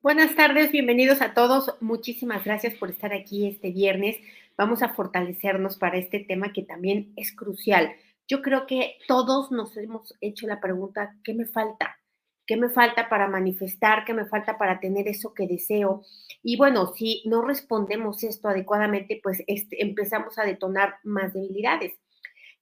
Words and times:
Buenas 0.00 0.36
tardes, 0.36 0.70
bienvenidos 0.70 1.20
a 1.20 1.34
todos. 1.34 1.74
Muchísimas 1.80 2.44
gracias 2.44 2.76
por 2.76 2.88
estar 2.88 3.12
aquí 3.12 3.48
este 3.48 3.72
viernes. 3.72 4.16
Vamos 4.56 4.80
a 4.84 4.94
fortalecernos 4.94 5.76
para 5.76 5.98
este 5.98 6.20
tema 6.20 6.52
que 6.52 6.62
también 6.62 7.12
es 7.16 7.34
crucial. 7.34 7.90
Yo 8.28 8.40
creo 8.40 8.68
que 8.68 8.94
todos 9.08 9.50
nos 9.50 9.76
hemos 9.76 10.14
hecho 10.20 10.46
la 10.46 10.60
pregunta, 10.60 11.16
¿qué 11.24 11.34
me 11.34 11.46
falta? 11.46 11.98
¿Qué 12.46 12.56
me 12.56 12.68
falta 12.68 13.08
para 13.08 13.26
manifestar? 13.26 14.04
¿Qué 14.04 14.14
me 14.14 14.26
falta 14.26 14.56
para 14.56 14.78
tener 14.78 15.08
eso 15.08 15.34
que 15.34 15.48
deseo? 15.48 16.04
Y 16.44 16.56
bueno, 16.56 16.94
si 16.94 17.24
no 17.26 17.42
respondemos 17.42 18.22
esto 18.22 18.46
adecuadamente, 18.46 19.18
pues 19.20 19.42
este, 19.48 19.82
empezamos 19.82 20.38
a 20.38 20.44
detonar 20.44 20.94
más 21.02 21.34
debilidades. 21.34 21.98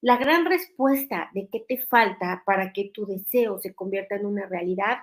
La 0.01 0.17
gran 0.17 0.47
respuesta 0.47 1.29
de 1.35 1.51
qué 1.53 1.67
te 1.69 1.77
falta 1.77 2.43
para 2.47 2.73
que 2.73 2.91
tu 2.95 3.05
deseo 3.05 3.59
se 3.59 3.75
convierta 3.75 4.17
en 4.17 4.25
una 4.25 4.47
realidad 4.47 5.01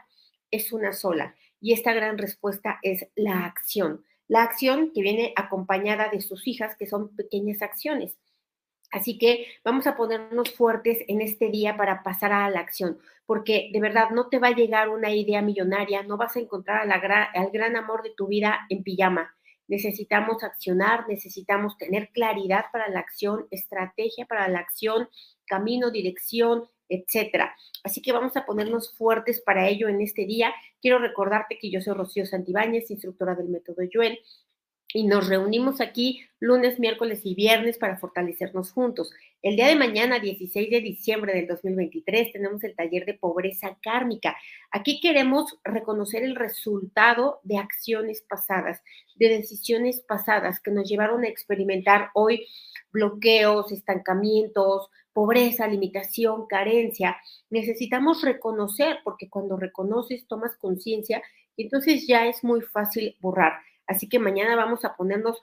es 0.49 0.73
una 0.73 0.93
sola 0.93 1.35
y 1.63 1.71
esta 1.71 1.93
gran 1.93 2.17
respuesta 2.17 2.77
es 2.83 3.07
la 3.15 3.45
acción. 3.45 4.03
La 4.27 4.43
acción 4.43 4.91
que 4.93 5.01
viene 5.01 5.31
acompañada 5.37 6.09
de 6.09 6.19
sus 6.19 6.45
hijas, 6.45 6.75
que 6.75 6.87
son 6.87 7.15
pequeñas 7.15 7.61
acciones. 7.61 8.17
Así 8.91 9.17
que 9.17 9.47
vamos 9.63 9.87
a 9.87 9.95
ponernos 9.95 10.53
fuertes 10.53 10.99
en 11.07 11.21
este 11.21 11.47
día 11.47 11.77
para 11.77 12.03
pasar 12.03 12.33
a 12.33 12.49
la 12.49 12.59
acción, 12.59 12.99
porque 13.25 13.69
de 13.71 13.79
verdad 13.79 14.09
no 14.09 14.27
te 14.27 14.39
va 14.39 14.49
a 14.49 14.55
llegar 14.55 14.89
una 14.89 15.15
idea 15.15 15.41
millonaria, 15.41 16.03
no 16.03 16.17
vas 16.17 16.35
a 16.35 16.41
encontrar 16.41 16.85
al 16.91 17.51
gran 17.51 17.75
amor 17.77 18.03
de 18.03 18.11
tu 18.15 18.27
vida 18.27 18.67
en 18.69 18.83
pijama. 18.83 19.33
Necesitamos 19.69 20.43
accionar, 20.43 21.07
necesitamos 21.07 21.77
tener 21.77 22.09
claridad 22.09 22.65
para 22.73 22.89
la 22.89 22.99
acción, 22.99 23.47
estrategia 23.51 24.25
para 24.25 24.49
la 24.49 24.59
acción, 24.59 25.07
camino, 25.45 25.91
dirección, 25.91 26.65
etcétera. 26.93 27.55
Así 27.83 28.01
que 28.01 28.11
vamos 28.11 28.37
a 28.37 28.45
ponernos 28.45 28.95
fuertes 28.95 29.41
para 29.41 29.67
ello 29.67 29.89
en 29.89 30.01
este 30.01 30.25
día. 30.25 30.53
Quiero 30.81 30.99
recordarte 30.99 31.57
que 31.59 31.69
yo 31.69 31.81
soy 31.81 31.93
Rocío 31.93 32.25
Santibáñez, 32.25 32.89
instructora 32.91 33.35
del 33.35 33.49
método 33.49 33.83
Yuen, 33.83 34.17
y 34.93 35.05
nos 35.05 35.27
reunimos 35.27 35.81
aquí 35.81 36.21
lunes, 36.39 36.79
miércoles 36.79 37.21
y 37.23 37.33
viernes 37.33 37.79
para 37.79 37.97
fortalecernos 37.97 38.71
juntos. 38.71 39.11
El 39.41 39.55
día 39.55 39.67
de 39.67 39.75
mañana, 39.75 40.19
16 40.19 40.69
de 40.69 40.81
diciembre 40.81 41.33
del 41.33 41.47
2023, 41.47 42.31
tenemos 42.31 42.63
el 42.63 42.75
taller 42.75 43.05
de 43.05 43.15
pobreza 43.15 43.77
kármica. 43.81 44.37
Aquí 44.71 45.01
queremos 45.01 45.57
reconocer 45.63 46.23
el 46.23 46.35
resultado 46.35 47.39
de 47.43 47.57
acciones 47.57 48.21
pasadas, 48.21 48.81
de 49.15 49.29
decisiones 49.29 49.99
pasadas 50.01 50.59
que 50.59 50.71
nos 50.71 50.87
llevaron 50.87 51.23
a 51.23 51.27
experimentar 51.27 52.09
hoy 52.13 52.45
bloqueos, 52.91 53.71
estancamientos, 53.71 54.89
pobreza, 55.13 55.67
limitación, 55.67 56.47
carencia. 56.47 57.17
Necesitamos 57.49 58.21
reconocer, 58.21 58.99
porque 59.03 59.29
cuando 59.29 59.57
reconoces, 59.57 60.27
tomas 60.27 60.57
conciencia 60.57 61.21
y 61.55 61.63
entonces 61.63 62.07
ya 62.07 62.25
es 62.27 62.43
muy 62.43 62.61
fácil 62.61 63.15
borrar. 63.19 63.53
Así 63.87 64.09
que 64.09 64.19
mañana 64.19 64.55
vamos 64.55 64.85
a 64.85 64.95
ponernos 64.95 65.41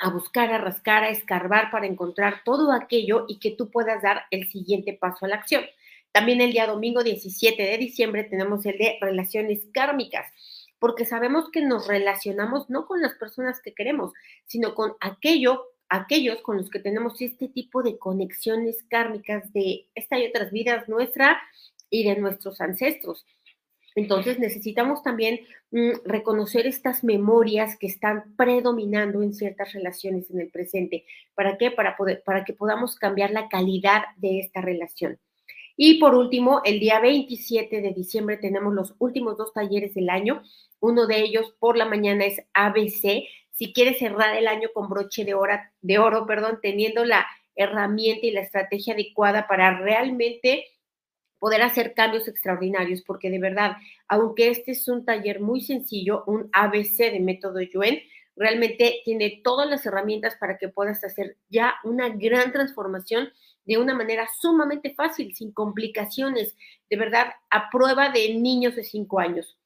a 0.00 0.10
buscar, 0.10 0.52
a 0.52 0.58
rascar, 0.58 1.04
a 1.04 1.10
escarbar 1.10 1.70
para 1.70 1.86
encontrar 1.86 2.42
todo 2.44 2.72
aquello 2.72 3.24
y 3.28 3.38
que 3.38 3.52
tú 3.52 3.70
puedas 3.70 4.02
dar 4.02 4.24
el 4.30 4.48
siguiente 4.48 4.92
paso 4.92 5.24
a 5.24 5.28
la 5.28 5.36
acción. 5.36 5.64
También 6.12 6.40
el 6.40 6.52
día 6.52 6.66
domingo 6.66 7.02
17 7.02 7.62
de 7.62 7.78
diciembre 7.78 8.24
tenemos 8.24 8.64
el 8.66 8.78
de 8.78 8.98
relaciones 9.00 9.62
kármicas, 9.72 10.26
porque 10.78 11.04
sabemos 11.04 11.50
que 11.50 11.62
nos 11.62 11.86
relacionamos 11.86 12.68
no 12.68 12.86
con 12.86 13.00
las 13.00 13.14
personas 13.14 13.60
que 13.60 13.74
queremos, 13.74 14.12
sino 14.46 14.74
con 14.74 14.94
aquello 15.00 15.64
aquellos 15.88 16.40
con 16.42 16.56
los 16.56 16.70
que 16.70 16.80
tenemos 16.80 17.20
este 17.20 17.48
tipo 17.48 17.82
de 17.82 17.98
conexiones 17.98 18.82
kármicas 18.88 19.52
de 19.52 19.86
esta 19.94 20.18
y 20.18 20.26
otras 20.26 20.50
vidas 20.50 20.88
nuestra 20.88 21.40
y 21.90 22.04
de 22.04 22.16
nuestros 22.16 22.60
ancestros. 22.60 23.24
Entonces 23.96 24.38
necesitamos 24.38 25.02
también 25.02 25.40
mm, 25.70 26.04
reconocer 26.04 26.66
estas 26.66 27.02
memorias 27.02 27.78
que 27.78 27.86
están 27.86 28.36
predominando 28.36 29.22
en 29.22 29.32
ciertas 29.32 29.72
relaciones 29.72 30.30
en 30.30 30.40
el 30.40 30.50
presente. 30.50 31.06
¿Para 31.34 31.56
qué? 31.56 31.70
Para, 31.70 31.96
poder, 31.96 32.22
para 32.22 32.44
que 32.44 32.52
podamos 32.52 32.96
cambiar 32.96 33.30
la 33.30 33.48
calidad 33.48 34.02
de 34.18 34.40
esta 34.40 34.60
relación. 34.60 35.18
Y 35.78 35.98
por 35.98 36.14
último, 36.14 36.60
el 36.64 36.78
día 36.78 37.00
27 37.00 37.80
de 37.80 37.92
diciembre 37.92 38.36
tenemos 38.36 38.74
los 38.74 38.94
últimos 38.98 39.36
dos 39.38 39.52
talleres 39.52 39.94
del 39.94 40.10
año. 40.10 40.42
Uno 40.80 41.06
de 41.06 41.20
ellos 41.20 41.54
por 41.58 41.76
la 41.76 41.86
mañana 41.86 42.26
es 42.26 42.42
ABC, 42.52 43.24
si 43.56 43.72
quieres 43.72 43.98
cerrar 43.98 44.36
el 44.36 44.48
año 44.48 44.68
con 44.74 44.88
broche 44.88 45.24
de, 45.24 45.34
de 45.80 45.98
oro, 45.98 46.26
perdón, 46.26 46.58
teniendo 46.60 47.04
la 47.04 47.26
herramienta 47.54 48.26
y 48.26 48.30
la 48.30 48.42
estrategia 48.42 48.92
adecuada 48.92 49.46
para 49.48 49.78
realmente 49.78 50.66
poder 51.38 51.62
hacer 51.62 51.94
cambios 51.94 52.28
extraordinarios, 52.28 53.02
porque 53.02 53.30
de 53.30 53.38
verdad, 53.38 53.76
aunque 54.08 54.48
este 54.48 54.72
es 54.72 54.86
un 54.88 55.04
taller 55.04 55.40
muy 55.40 55.62
sencillo, 55.62 56.22
un 56.26 56.50
ABC 56.52 57.10
de 57.10 57.20
método 57.20 57.60
Yuen, 57.62 58.00
realmente 58.36 59.00
tiene 59.04 59.40
todas 59.42 59.68
las 59.68 59.86
herramientas 59.86 60.36
para 60.36 60.58
que 60.58 60.68
puedas 60.68 61.02
hacer 61.02 61.38
ya 61.48 61.74
una 61.84 62.10
gran 62.10 62.52
transformación 62.52 63.30
de 63.64 63.78
una 63.78 63.94
manera 63.94 64.28
sumamente 64.38 64.94
fácil, 64.94 65.34
sin 65.34 65.52
complicaciones, 65.52 66.54
de 66.90 66.96
verdad, 66.96 67.28
a 67.50 67.70
prueba 67.70 68.10
de 68.10 68.34
niños 68.34 68.76
de 68.76 68.84
cinco 68.84 69.18
años. 69.18 69.56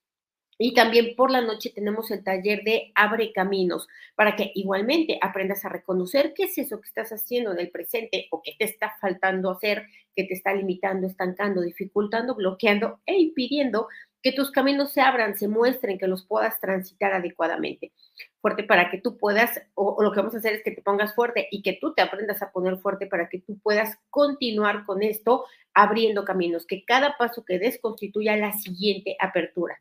Y 0.62 0.74
también 0.74 1.16
por 1.16 1.30
la 1.30 1.40
noche 1.40 1.72
tenemos 1.74 2.10
el 2.10 2.22
taller 2.22 2.62
de 2.64 2.92
Abre 2.94 3.32
Caminos, 3.32 3.88
para 4.14 4.36
que 4.36 4.52
igualmente 4.54 5.18
aprendas 5.22 5.64
a 5.64 5.70
reconocer 5.70 6.34
qué 6.34 6.44
es 6.44 6.58
eso 6.58 6.82
que 6.82 6.86
estás 6.86 7.12
haciendo 7.12 7.52
en 7.52 7.60
el 7.60 7.70
presente 7.70 8.28
o 8.30 8.42
qué 8.42 8.56
te 8.58 8.66
está 8.66 8.94
faltando 9.00 9.50
hacer, 9.50 9.86
que 10.14 10.24
te 10.24 10.34
está 10.34 10.52
limitando, 10.52 11.06
estancando, 11.06 11.62
dificultando, 11.62 12.34
bloqueando 12.34 13.00
e 13.06 13.18
impidiendo 13.18 13.88
que 14.22 14.32
tus 14.32 14.50
caminos 14.50 14.92
se 14.92 15.00
abran, 15.00 15.34
se 15.34 15.48
muestren, 15.48 15.98
que 15.98 16.06
los 16.06 16.26
puedas 16.26 16.60
transitar 16.60 17.14
adecuadamente. 17.14 17.94
Fuerte 18.42 18.62
para 18.62 18.90
que 18.90 19.00
tú 19.00 19.16
puedas, 19.16 19.62
o, 19.72 20.02
lo 20.02 20.12
que 20.12 20.20
vamos 20.20 20.34
a 20.34 20.38
hacer 20.40 20.52
es 20.52 20.62
que 20.62 20.72
te 20.72 20.82
pongas 20.82 21.14
fuerte 21.14 21.48
y 21.50 21.62
que 21.62 21.78
tú 21.80 21.94
te 21.94 22.02
aprendas 22.02 22.42
a 22.42 22.52
poner 22.52 22.76
fuerte 22.76 23.06
para 23.06 23.30
que 23.30 23.40
tú 23.40 23.58
puedas 23.60 23.96
continuar 24.10 24.84
con 24.84 25.02
esto, 25.02 25.46
abriendo 25.72 26.26
caminos, 26.26 26.66
que 26.66 26.84
cada 26.84 27.16
paso 27.16 27.46
que 27.46 27.58
des 27.58 27.80
constituya 27.80 28.36
la 28.36 28.52
siguiente 28.52 29.16
apertura. 29.18 29.80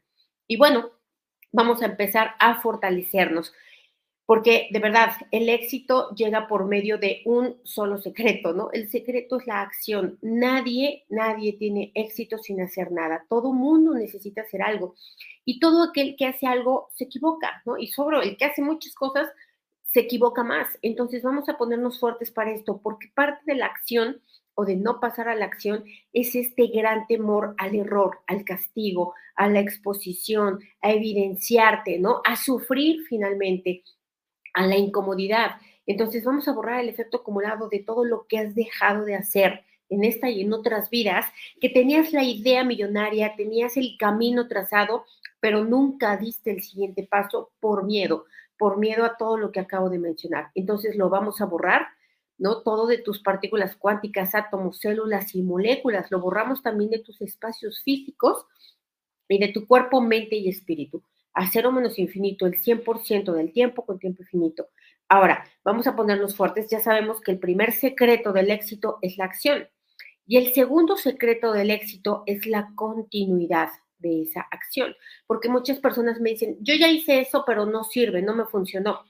Y 0.50 0.58
bueno, 0.58 0.90
vamos 1.52 1.84
a 1.84 1.86
empezar 1.86 2.32
a 2.40 2.60
fortalecernos, 2.60 3.54
porque 4.26 4.68
de 4.72 4.80
verdad 4.80 5.12
el 5.30 5.48
éxito 5.48 6.10
llega 6.16 6.48
por 6.48 6.66
medio 6.66 6.98
de 6.98 7.22
un 7.26 7.58
solo 7.64 8.00
secreto, 8.00 8.52
¿no? 8.52 8.72
El 8.72 8.90
secreto 8.90 9.40
es 9.40 9.46
la 9.46 9.62
acción. 9.62 10.18
Nadie, 10.24 11.06
nadie 11.08 11.54
tiene 11.54 11.92
éxito 11.94 12.40
sin 12.40 12.62
hacer 12.62 12.92
nada. 12.92 13.28
Todo 13.30 13.54
mundo 13.54 13.94
necesita 13.94 14.42
hacer 14.42 14.64
algo. 14.64 14.96
Y 15.46 15.60
todo 15.60 15.84
aquel 15.84 16.16
que 16.16 16.26
hace 16.26 16.48
algo 16.48 16.90
se 16.96 17.04
equivoca, 17.04 17.62
¿no? 17.66 17.78
Y 17.78 17.88
sobre 17.88 18.18
el 18.28 18.36
que 18.36 18.46
hace 18.46 18.64
muchas 18.64 18.96
cosas 18.96 19.30
se 19.84 20.00
equivoca 20.00 20.44
más. 20.44 20.80
Entonces 20.82 21.22
vamos 21.22 21.48
a 21.48 21.60
ponernos 21.60 22.00
fuertes 22.00 22.32
para 22.32 22.52
esto, 22.52 22.82
porque 22.82 23.12
parte 23.14 23.44
de 23.46 23.56
la 23.56 23.68
acción 23.68 24.20
o 24.56 24.66
de 24.66 24.76
no 24.76 25.00
pasar 25.00 25.30
a 25.30 25.36
la 25.36 25.46
acción 25.46 25.84
es 26.12 26.36
este 26.36 26.68
gran 26.68 27.08
temor 27.08 27.56
al 27.58 27.76
error, 27.76 28.20
al 28.28 28.44
castigo, 28.44 29.14
a 29.36 29.48
la 29.48 29.60
exposición, 29.60 30.60
a 30.82 30.92
evidenciarte, 30.92 32.00
¿no? 32.00 32.22
A 32.26 32.36
sufrir 32.36 33.04
finalmente, 33.08 33.84
a 34.54 34.68
la 34.68 34.78
incomodidad. 34.78 35.52
Entonces 35.86 36.24
vamos 36.24 36.48
a 36.48 36.54
borrar 36.54 36.82
el 36.82 36.90
efecto 36.90 37.18
acumulado 37.18 37.70
de 37.70 37.80
todo 37.80 38.04
lo 38.04 38.28
que 38.28 38.38
has 38.38 38.54
dejado 38.54 39.06
de 39.06 39.16
hacer 39.16 39.64
en 39.90 40.04
esta 40.04 40.30
y 40.30 40.42
en 40.42 40.54
otras 40.54 40.90
vidas, 40.90 41.26
que 41.60 41.70
tenías 41.70 42.14
la 42.14 42.24
idea 42.24 42.64
millonaria, 42.64 43.34
tenías 43.36 43.76
el 43.76 43.96
camino 43.98 44.48
trazado, 44.48 45.06
pero 45.40 45.64
nunca 45.64 46.16
diste 46.18 46.52
el 46.52 46.62
siguiente 46.62 47.08
paso 47.10 47.52
por 47.60 47.86
miedo, 47.86 48.26
por 48.58 48.78
miedo 48.78 49.04
a 49.06 49.18
todo 49.18 49.38
lo 49.38 49.52
que 49.52 49.60
acabo 49.60 49.90
de 49.90 50.00
mencionar. 50.00 50.52
Entonces 50.54 50.96
lo 50.96 51.10
vamos 51.10 51.42
a 51.42 51.46
borrar 51.46 51.88
¿no? 52.40 52.62
Todo 52.64 52.88
de 52.88 52.98
tus 52.98 53.22
partículas 53.22 53.76
cuánticas, 53.76 54.34
átomos, 54.34 54.80
células 54.80 55.36
y 55.36 55.44
moléculas. 55.44 56.10
Lo 56.10 56.20
borramos 56.20 56.64
también 56.64 56.90
de 56.90 57.00
tus 57.00 57.22
espacios 57.22 57.84
físicos 57.84 58.46
y 59.28 59.38
de 59.38 59.50
tu 59.50 59.68
cuerpo, 59.68 60.02
mente 60.02 60.36
y 60.38 60.50
espíritu. 60.50 61.04
A 61.34 61.48
cero 61.52 61.72
menos 61.72 62.00
infinito, 62.00 62.48
el 62.48 62.60
100% 62.60 63.34
del 63.34 63.54
tiempo 63.54 63.86
con 63.86 64.00
tiempo 64.00 64.24
infinito. 64.24 64.70
Ahora, 65.08 65.46
vamos 65.64 65.86
a 65.88 65.96
ponernos 65.96 66.36
fuertes. 66.36 66.70
Ya 66.70 66.80
sabemos 66.80 67.22
que 67.22 67.32
el 67.32 67.40
primer 67.40 67.74
secreto 67.74 68.34
del 68.34 68.50
éxito 68.50 68.98
es 69.02 69.18
la 69.18 69.26
acción. 69.26 69.68
Y 70.26 70.38
el 70.38 70.54
segundo 70.54 70.96
secreto 70.96 71.52
del 71.52 71.72
éxito 71.72 72.24
es 72.26 72.46
la 72.46 72.72
continuidad 72.76 73.70
de 73.98 74.24
esa 74.24 74.42
acción. 74.52 74.96
Porque 75.28 75.50
muchas 75.50 75.80
personas 75.80 76.20
me 76.20 76.32
dicen, 76.32 76.58
yo 76.62 76.74
ya 76.76 76.88
hice 76.90 77.20
eso, 77.20 77.44
pero 77.46 77.66
no 77.66 77.84
sirve, 77.84 78.22
no 78.22 78.36
me 78.36 78.46
funcionó. 78.46 79.04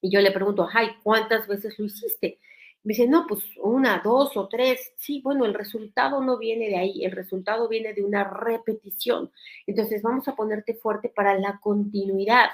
Y 0.00 0.10
yo 0.10 0.20
le 0.20 0.30
pregunto, 0.30 0.68
ay, 0.72 0.88
¿cuántas 1.02 1.48
veces 1.48 1.78
lo 1.78 1.86
hiciste? 1.86 2.38
Me 2.84 2.94
dice, 2.94 3.08
no, 3.08 3.26
pues 3.28 3.42
una, 3.58 4.00
dos 4.02 4.36
o 4.36 4.48
tres. 4.48 4.92
Sí, 4.96 5.20
bueno, 5.22 5.44
el 5.44 5.54
resultado 5.54 6.22
no 6.22 6.38
viene 6.38 6.68
de 6.68 6.76
ahí, 6.76 7.04
el 7.04 7.12
resultado 7.12 7.68
viene 7.68 7.92
de 7.92 8.02
una 8.02 8.24
repetición. 8.24 9.30
Entonces 9.66 10.02
vamos 10.02 10.28
a 10.28 10.36
ponerte 10.36 10.74
fuerte 10.74 11.08
para 11.08 11.38
la 11.38 11.58
continuidad. 11.60 12.48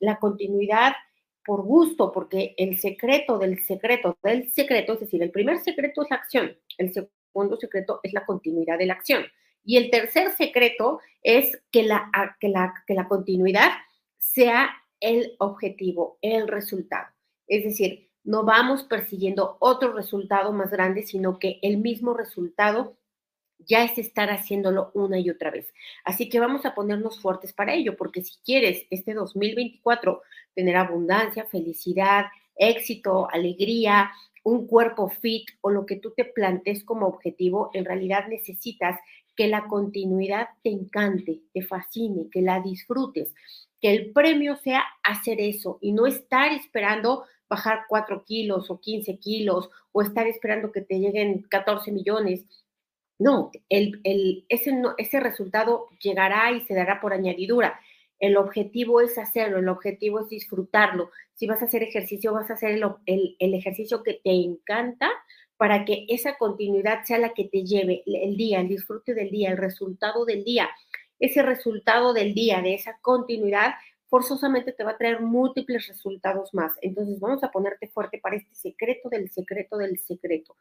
La 0.00 0.18
continuidad 0.18 0.94
por 1.44 1.62
gusto, 1.62 2.10
porque 2.10 2.54
el 2.56 2.78
secreto 2.78 3.38
del 3.38 3.62
secreto 3.62 4.16
del 4.22 4.50
secreto, 4.50 4.94
es 4.94 5.00
decir, 5.00 5.22
el 5.22 5.30
primer 5.30 5.58
secreto 5.58 6.02
es 6.02 6.10
la 6.10 6.16
acción, 6.16 6.56
el 6.78 6.92
segundo 6.92 7.56
secreto 7.58 8.00
es 8.02 8.12
la 8.12 8.24
continuidad 8.24 8.78
de 8.78 8.86
la 8.86 8.94
acción. 8.94 9.24
Y 9.64 9.76
el 9.76 9.90
tercer 9.90 10.30
secreto 10.32 11.00
es 11.22 11.62
que 11.70 11.82
la, 11.82 12.10
que 12.40 12.48
la, 12.48 12.74
que 12.86 12.94
la 12.94 13.08
continuidad 13.08 13.70
sea 14.18 14.70
el 15.00 15.34
objetivo, 15.38 16.18
el 16.22 16.48
resultado. 16.48 17.08
Es 17.46 17.64
decir, 17.64 18.03
no 18.24 18.44
vamos 18.44 18.82
persiguiendo 18.84 19.56
otro 19.60 19.92
resultado 19.92 20.52
más 20.52 20.70
grande, 20.70 21.02
sino 21.02 21.38
que 21.38 21.58
el 21.62 21.76
mismo 21.76 22.14
resultado 22.14 22.96
ya 23.58 23.84
es 23.84 23.98
estar 23.98 24.30
haciéndolo 24.30 24.90
una 24.94 25.18
y 25.18 25.30
otra 25.30 25.50
vez. 25.50 25.72
Así 26.04 26.28
que 26.28 26.40
vamos 26.40 26.66
a 26.66 26.74
ponernos 26.74 27.20
fuertes 27.20 27.52
para 27.52 27.74
ello, 27.74 27.96
porque 27.96 28.22
si 28.22 28.34
quieres 28.44 28.86
este 28.90 29.14
2024 29.14 30.22
tener 30.54 30.76
abundancia, 30.76 31.46
felicidad, 31.46 32.26
éxito, 32.56 33.28
alegría, 33.30 34.10
un 34.42 34.66
cuerpo 34.66 35.08
fit 35.08 35.48
o 35.60 35.70
lo 35.70 35.86
que 35.86 35.96
tú 35.96 36.12
te 36.16 36.24
plantees 36.24 36.84
como 36.84 37.06
objetivo, 37.06 37.70
en 37.72 37.84
realidad 37.84 38.26
necesitas 38.28 38.98
que 39.36 39.48
la 39.48 39.66
continuidad 39.66 40.48
te 40.62 40.70
encante, 40.70 41.40
te 41.52 41.62
fascine, 41.62 42.28
que 42.30 42.42
la 42.42 42.60
disfrutes, 42.60 43.34
que 43.84 43.90
el 43.90 44.12
premio 44.12 44.56
sea 44.56 44.82
hacer 45.02 45.42
eso 45.42 45.76
y 45.82 45.92
no 45.92 46.06
estar 46.06 46.52
esperando 46.52 47.26
bajar 47.50 47.80
4 47.86 48.24
kilos 48.24 48.70
o 48.70 48.80
15 48.80 49.18
kilos 49.18 49.68
o 49.92 50.00
estar 50.00 50.26
esperando 50.26 50.72
que 50.72 50.80
te 50.80 50.98
lleguen 50.98 51.42
14 51.50 51.92
millones 51.92 52.46
no, 53.18 53.50
el, 53.68 54.46
ese, 54.48 54.72
ese 54.96 55.20
resultado 55.20 55.88
llegará 56.00 56.50
y 56.52 56.62
se 56.62 56.74
dará 56.74 56.98
por 56.98 57.12
añadidura. 57.12 57.78
El 58.18 58.38
objetivo 58.38 59.02
es 59.02 59.18
hacerlo, 59.18 59.58
el 59.58 59.68
objetivo 59.68 60.20
es 60.20 60.30
disfrutarlo. 60.30 61.10
Si 61.34 61.46
vas 61.46 61.60
a 61.60 61.66
hacer 61.66 61.82
ejercicio, 61.82 62.32
vas 62.32 62.50
a 62.50 62.54
hacer 62.54 62.70
el, 62.70 63.36
el, 63.38 63.54
ejercicio 63.54 64.02
que 64.02 64.14
te 64.14 64.30
encanta 64.30 65.10
para 65.58 65.84
que 65.84 66.06
esa 66.08 66.38
continuidad 66.38 67.04
sea 67.04 67.18
la 67.18 67.34
que 67.34 67.44
te 67.44 67.64
lleve 67.64 68.02
el 68.06 68.36
día, 68.38 68.60
el 68.60 68.68
disfrute 68.68 69.14
del 69.14 69.30
día, 69.30 69.50
el 69.50 69.58
resultado 69.58 70.24
del 70.24 70.42
día. 70.42 70.70
Ese 71.18 71.42
resultado 71.42 72.12
del 72.12 72.34
día, 72.34 72.60
de 72.60 72.74
esa 72.74 72.98
continuidad, 73.00 73.74
forzosamente 74.06 74.72
te 74.72 74.84
va 74.84 74.92
a 74.92 74.98
traer 74.98 75.20
múltiples 75.20 75.88
resultados 75.88 76.54
más. 76.54 76.72
Entonces 76.82 77.18
vamos 77.18 77.42
a 77.42 77.50
ponerte 77.50 77.88
fuerte 77.88 78.18
para 78.18 78.36
este 78.36 78.54
secreto 78.54 79.08
del 79.08 79.30
secreto 79.30 79.76
del 79.76 79.98
secreto. 79.98 80.56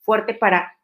Fuerte 0.00 0.34
para 0.34 0.78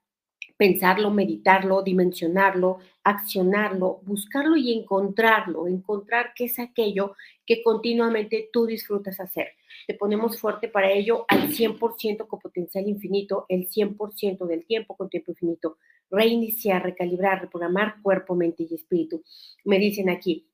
pensarlo, 0.56 1.11
meditarlo, 1.11 1.82
dimensionarlo, 1.82 2.79
accionarlo, 3.03 4.00
buscarlo 4.05 4.56
y 4.56 4.73
encontrarlo, 4.73 5.67
encontrar 5.67 6.32
qué 6.35 6.44
es 6.44 6.59
aquello 6.59 7.15
que 7.44 7.62
continuamente 7.62 8.49
tú 8.53 8.67
disfrutas 8.67 9.20
hacer. 9.20 9.49
Te 9.87 9.94
ponemos 9.94 10.38
fuerte 10.38 10.69
para 10.69 10.91
ello 10.91 11.25
al 11.29 11.49
100% 11.49 12.27
con 12.27 12.41
potencial 12.41 12.88
infinito, 12.88 13.47
el 13.49 13.69
100% 13.69 14.47
del 14.47 14.65
tiempo 14.65 14.97
con 14.97 15.09
tiempo 15.09 15.32
infinito. 15.32 15.79
Reiniciar, 16.15 16.83
recalibrar, 16.83 17.43
reprogramar 17.43 18.01
cuerpo, 18.03 18.35
mente 18.35 18.67
y 18.69 18.75
espíritu. 18.75 19.23
Me 19.65 19.79
dicen 19.79 20.11
aquí, 20.11 20.47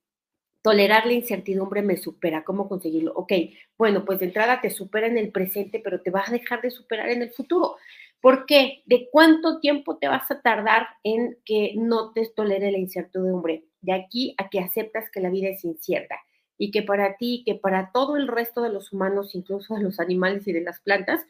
tolerar 0.61 1.05
la 1.05 1.13
incertidumbre 1.13 1.81
me 1.81 1.97
supera. 1.97 2.43
¿Cómo 2.43 2.67
conseguirlo? 2.67 3.13
Ok, 3.15 3.33
bueno, 3.77 4.05
pues 4.05 4.19
de 4.19 4.25
entrada 4.25 4.61
te 4.61 4.69
supera 4.69 5.07
en 5.07 5.17
el 5.17 5.31
presente, 5.31 5.79
pero 5.83 6.01
te 6.01 6.11
vas 6.11 6.29
a 6.29 6.33
dejar 6.33 6.61
de 6.61 6.71
superar 6.71 7.09
en 7.09 7.23
el 7.23 7.31
futuro. 7.31 7.77
¿Por 8.21 8.45
qué? 8.45 8.83
¿De 8.85 9.09
cuánto 9.11 9.59
tiempo 9.59 9.97
te 9.97 10.07
vas 10.07 10.29
a 10.29 10.41
tardar 10.41 10.87
en 11.03 11.37
que 11.43 11.73
no 11.75 12.13
te 12.13 12.27
tolere 12.35 12.71
la 12.71 12.77
incertidumbre? 12.77 13.65
De 13.81 13.93
aquí 13.93 14.35
a 14.37 14.49
que 14.49 14.59
aceptas 14.59 15.09
que 15.09 15.21
la 15.21 15.31
vida 15.31 15.49
es 15.49 15.63
incierta 15.63 16.19
y 16.57 16.69
que 16.69 16.83
para 16.83 17.17
ti, 17.17 17.41
que 17.43 17.55
para 17.55 17.91
todo 17.91 18.17
el 18.17 18.27
resto 18.27 18.61
de 18.61 18.69
los 18.69 18.93
humanos, 18.93 19.33
incluso 19.33 19.73
de 19.73 19.81
los 19.81 19.99
animales 19.99 20.47
y 20.47 20.53
de 20.53 20.61
las 20.61 20.79
plantas, 20.81 21.25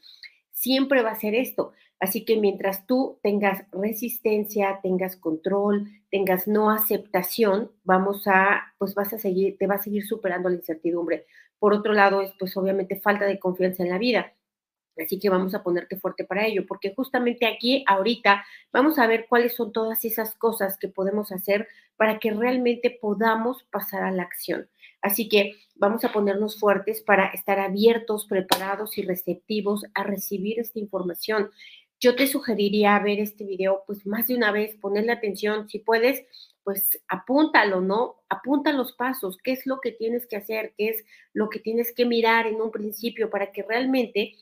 siempre 0.52 1.02
va 1.02 1.12
a 1.12 1.20
ser 1.20 1.34
esto. 1.36 1.72
Así 2.02 2.26
que 2.26 2.36
mientras 2.38 2.88
tú 2.88 3.20
tengas 3.22 3.64
resistencia, 3.72 4.80
tengas 4.82 5.16
control, 5.16 5.88
tengas 6.10 6.48
no 6.48 6.72
aceptación, 6.72 7.72
vamos 7.84 8.28
a, 8.28 8.74
pues 8.80 8.96
vas 8.96 9.14
a 9.14 9.20
seguir, 9.20 9.56
te 9.60 9.68
va 9.68 9.76
a 9.76 9.84
seguir 9.84 10.04
superando 10.06 10.50
la 10.50 10.56
incertidumbre. 10.56 11.28
Por 11.60 11.74
otro 11.76 11.94
lado, 11.94 12.22
es 12.22 12.34
pues 12.40 12.58
obviamente 12.58 13.00
falta 13.00 13.26
de 13.26 13.40
confianza 13.40 13.84
en 13.84 13.90
la 13.92 14.00
vida. 14.00 14.34
Así 14.98 15.20
que 15.20 15.30
vamos 15.30 15.54
a 15.54 15.62
ponerte 15.64 15.98
fuerte 15.98 16.26
para 16.26 16.46
ello, 16.48 16.66
porque 16.68 16.94
justamente 16.96 17.46
aquí, 17.46 17.84
ahorita, 17.88 18.44
vamos 18.74 18.98
a 18.98 19.06
ver 19.06 19.28
cuáles 19.30 19.54
son 19.54 19.72
todas 19.72 20.04
esas 20.04 20.36
cosas 20.36 20.78
que 20.80 20.88
podemos 20.88 21.32
hacer 21.32 21.68
para 21.98 22.18
que 22.18 22.32
realmente 22.32 22.98
podamos 23.00 23.64
pasar 23.72 24.04
a 24.04 24.12
la 24.12 24.24
acción. 24.24 24.68
Así 25.02 25.30
que 25.30 25.56
vamos 25.76 26.04
a 26.04 26.12
ponernos 26.12 26.60
fuertes 26.60 27.02
para 27.02 27.28
estar 27.28 27.60
abiertos, 27.60 28.28
preparados 28.28 28.98
y 28.98 29.04
receptivos 29.04 29.86
a 29.94 30.04
recibir 30.04 30.60
esta 30.60 30.80
información. 30.80 31.50
Yo 32.02 32.16
te 32.16 32.26
sugeriría 32.26 32.98
ver 32.98 33.20
este 33.20 33.46
video 33.46 33.84
pues 33.86 34.08
más 34.08 34.26
de 34.26 34.36
una 34.36 34.52
vez, 34.52 34.76
ponerle 34.78 35.12
atención, 35.12 35.70
si 35.70 35.78
puedes, 35.78 36.26
pues 36.64 36.90
apúntalo, 37.08 37.80
¿no? 37.80 38.24
Apunta 38.28 38.74
los 38.74 38.94
pasos, 38.94 39.38
qué 39.44 39.52
es 39.52 39.68
lo 39.68 39.80
que 39.80 39.92
tienes 39.92 40.26
que 40.26 40.36
hacer, 40.36 40.74
qué 40.80 40.90
es 40.90 41.06
lo 41.32 41.50
que 41.50 41.60
tienes 41.60 41.94
que 41.94 42.06
mirar 42.06 42.48
en 42.48 42.60
un 42.60 42.72
principio 42.72 43.30
para 43.30 43.52
que 43.52 43.62
realmente 43.62 44.34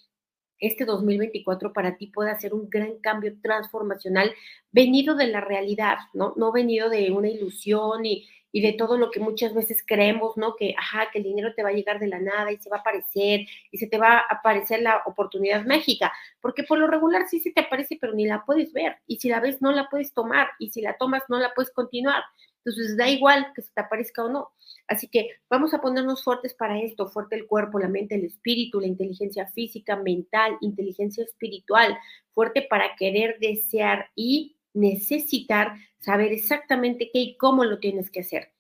este 0.60 0.86
2024 0.86 1.74
para 1.74 1.98
ti 1.98 2.08
pueda 2.08 2.40
ser 2.40 2.54
un 2.54 2.70
gran 2.70 2.98
cambio 3.00 3.36
transformacional 3.42 4.34
venido 4.72 5.16
de 5.16 5.28
la 5.28 5.42
realidad, 5.42 5.98
¿no? 6.14 6.34
No 6.38 6.54
venido 6.54 6.90
de 6.90 7.12
una 7.12 7.28
ilusión 7.28 8.06
y, 8.06 8.26
y 8.52 8.62
de 8.62 8.74
todo 8.74 8.98
lo 8.98 9.12
que 9.12 9.20
muchas 9.20 9.54
veces 9.54 9.84
creemos, 9.86 10.38
¿no? 10.38 10.56
Que, 10.56 10.74
ajá, 10.78 11.10
que 11.12 11.20
el 11.20 11.26
dinero 11.26 11.54
te 11.54 11.64
va 11.64 11.70
a 11.70 11.74
llegar 11.74 12.00
de 12.00 12.08
la 12.08 12.20
nada 12.20 12.52
y 12.52 12.58
se 12.58 12.70
va 12.70 12.78
a 12.78 12.80
aparecer 12.80 13.42
y 13.72 13.78
se 13.78 13.88
te 13.88 13.98
va 13.98 14.18
a 14.18 14.26
aparecer 14.30 14.82
la 14.82 15.04
oportunidad 15.06 15.66
mágica, 15.66 16.12
porque 16.42 16.64
por 16.64 16.80
lo 16.80 16.88
regular 16.88 17.28
sí 17.30 17.40
se 17.40 17.52
te 17.52 17.62
aparece, 17.62 17.98
pero 18.00 18.14
ni 18.14 18.26
la 18.26 18.44
puedes 18.46 18.74
ver 18.74 18.98
y 19.08 19.18
si 19.18 19.30
la 19.30 19.40
ves 19.40 19.62
no 19.62 19.72
la 19.72 19.88
puedes 19.90 20.14
tomar 20.14 20.50
y 20.60 20.72
si 20.72 20.82
la 20.82 20.98
tomas 20.98 21.24
no 21.30 21.40
la 21.40 21.54
puedes 21.54 21.72
continuar. 21.72 22.24
Entonces 22.66 22.98
da 22.98 23.10
igual 23.10 23.52
que 23.56 23.62
se 23.62 23.72
te 23.74 23.82
aparezca 23.82 24.24
o 24.24 24.30
no. 24.30 24.52
Así 24.88 25.08
que 25.08 25.30
vamos 25.50 25.74
a 25.74 25.82
ponernos 25.82 26.24
fuertes 26.24 26.54
para 26.54 26.80
esto, 26.80 27.08
fuerte 27.08 27.36
el 27.36 27.48
cuerpo, 27.48 27.80
la 27.80 27.88
mente, 27.88 28.16
el 28.16 28.26
espíritu, 28.26 28.80
la 28.80 28.88
inteligencia 28.88 29.48
física, 29.48 29.96
mental, 29.96 30.58
inteligencia 30.62 31.24
espiritual, 31.24 31.98
fuerte 32.34 32.66
para 32.70 32.96
querer, 32.96 33.38
desear 33.40 34.10
y 34.16 34.58
necesitar 34.80 35.76
saber 36.00 36.32
exactamente 36.32 37.10
qué 37.12 37.20
y 37.20 37.38
cómo 37.38 37.66
lo 37.66 37.80
tienes 37.80 38.10
que 38.10 38.22
hacer. 38.22 38.52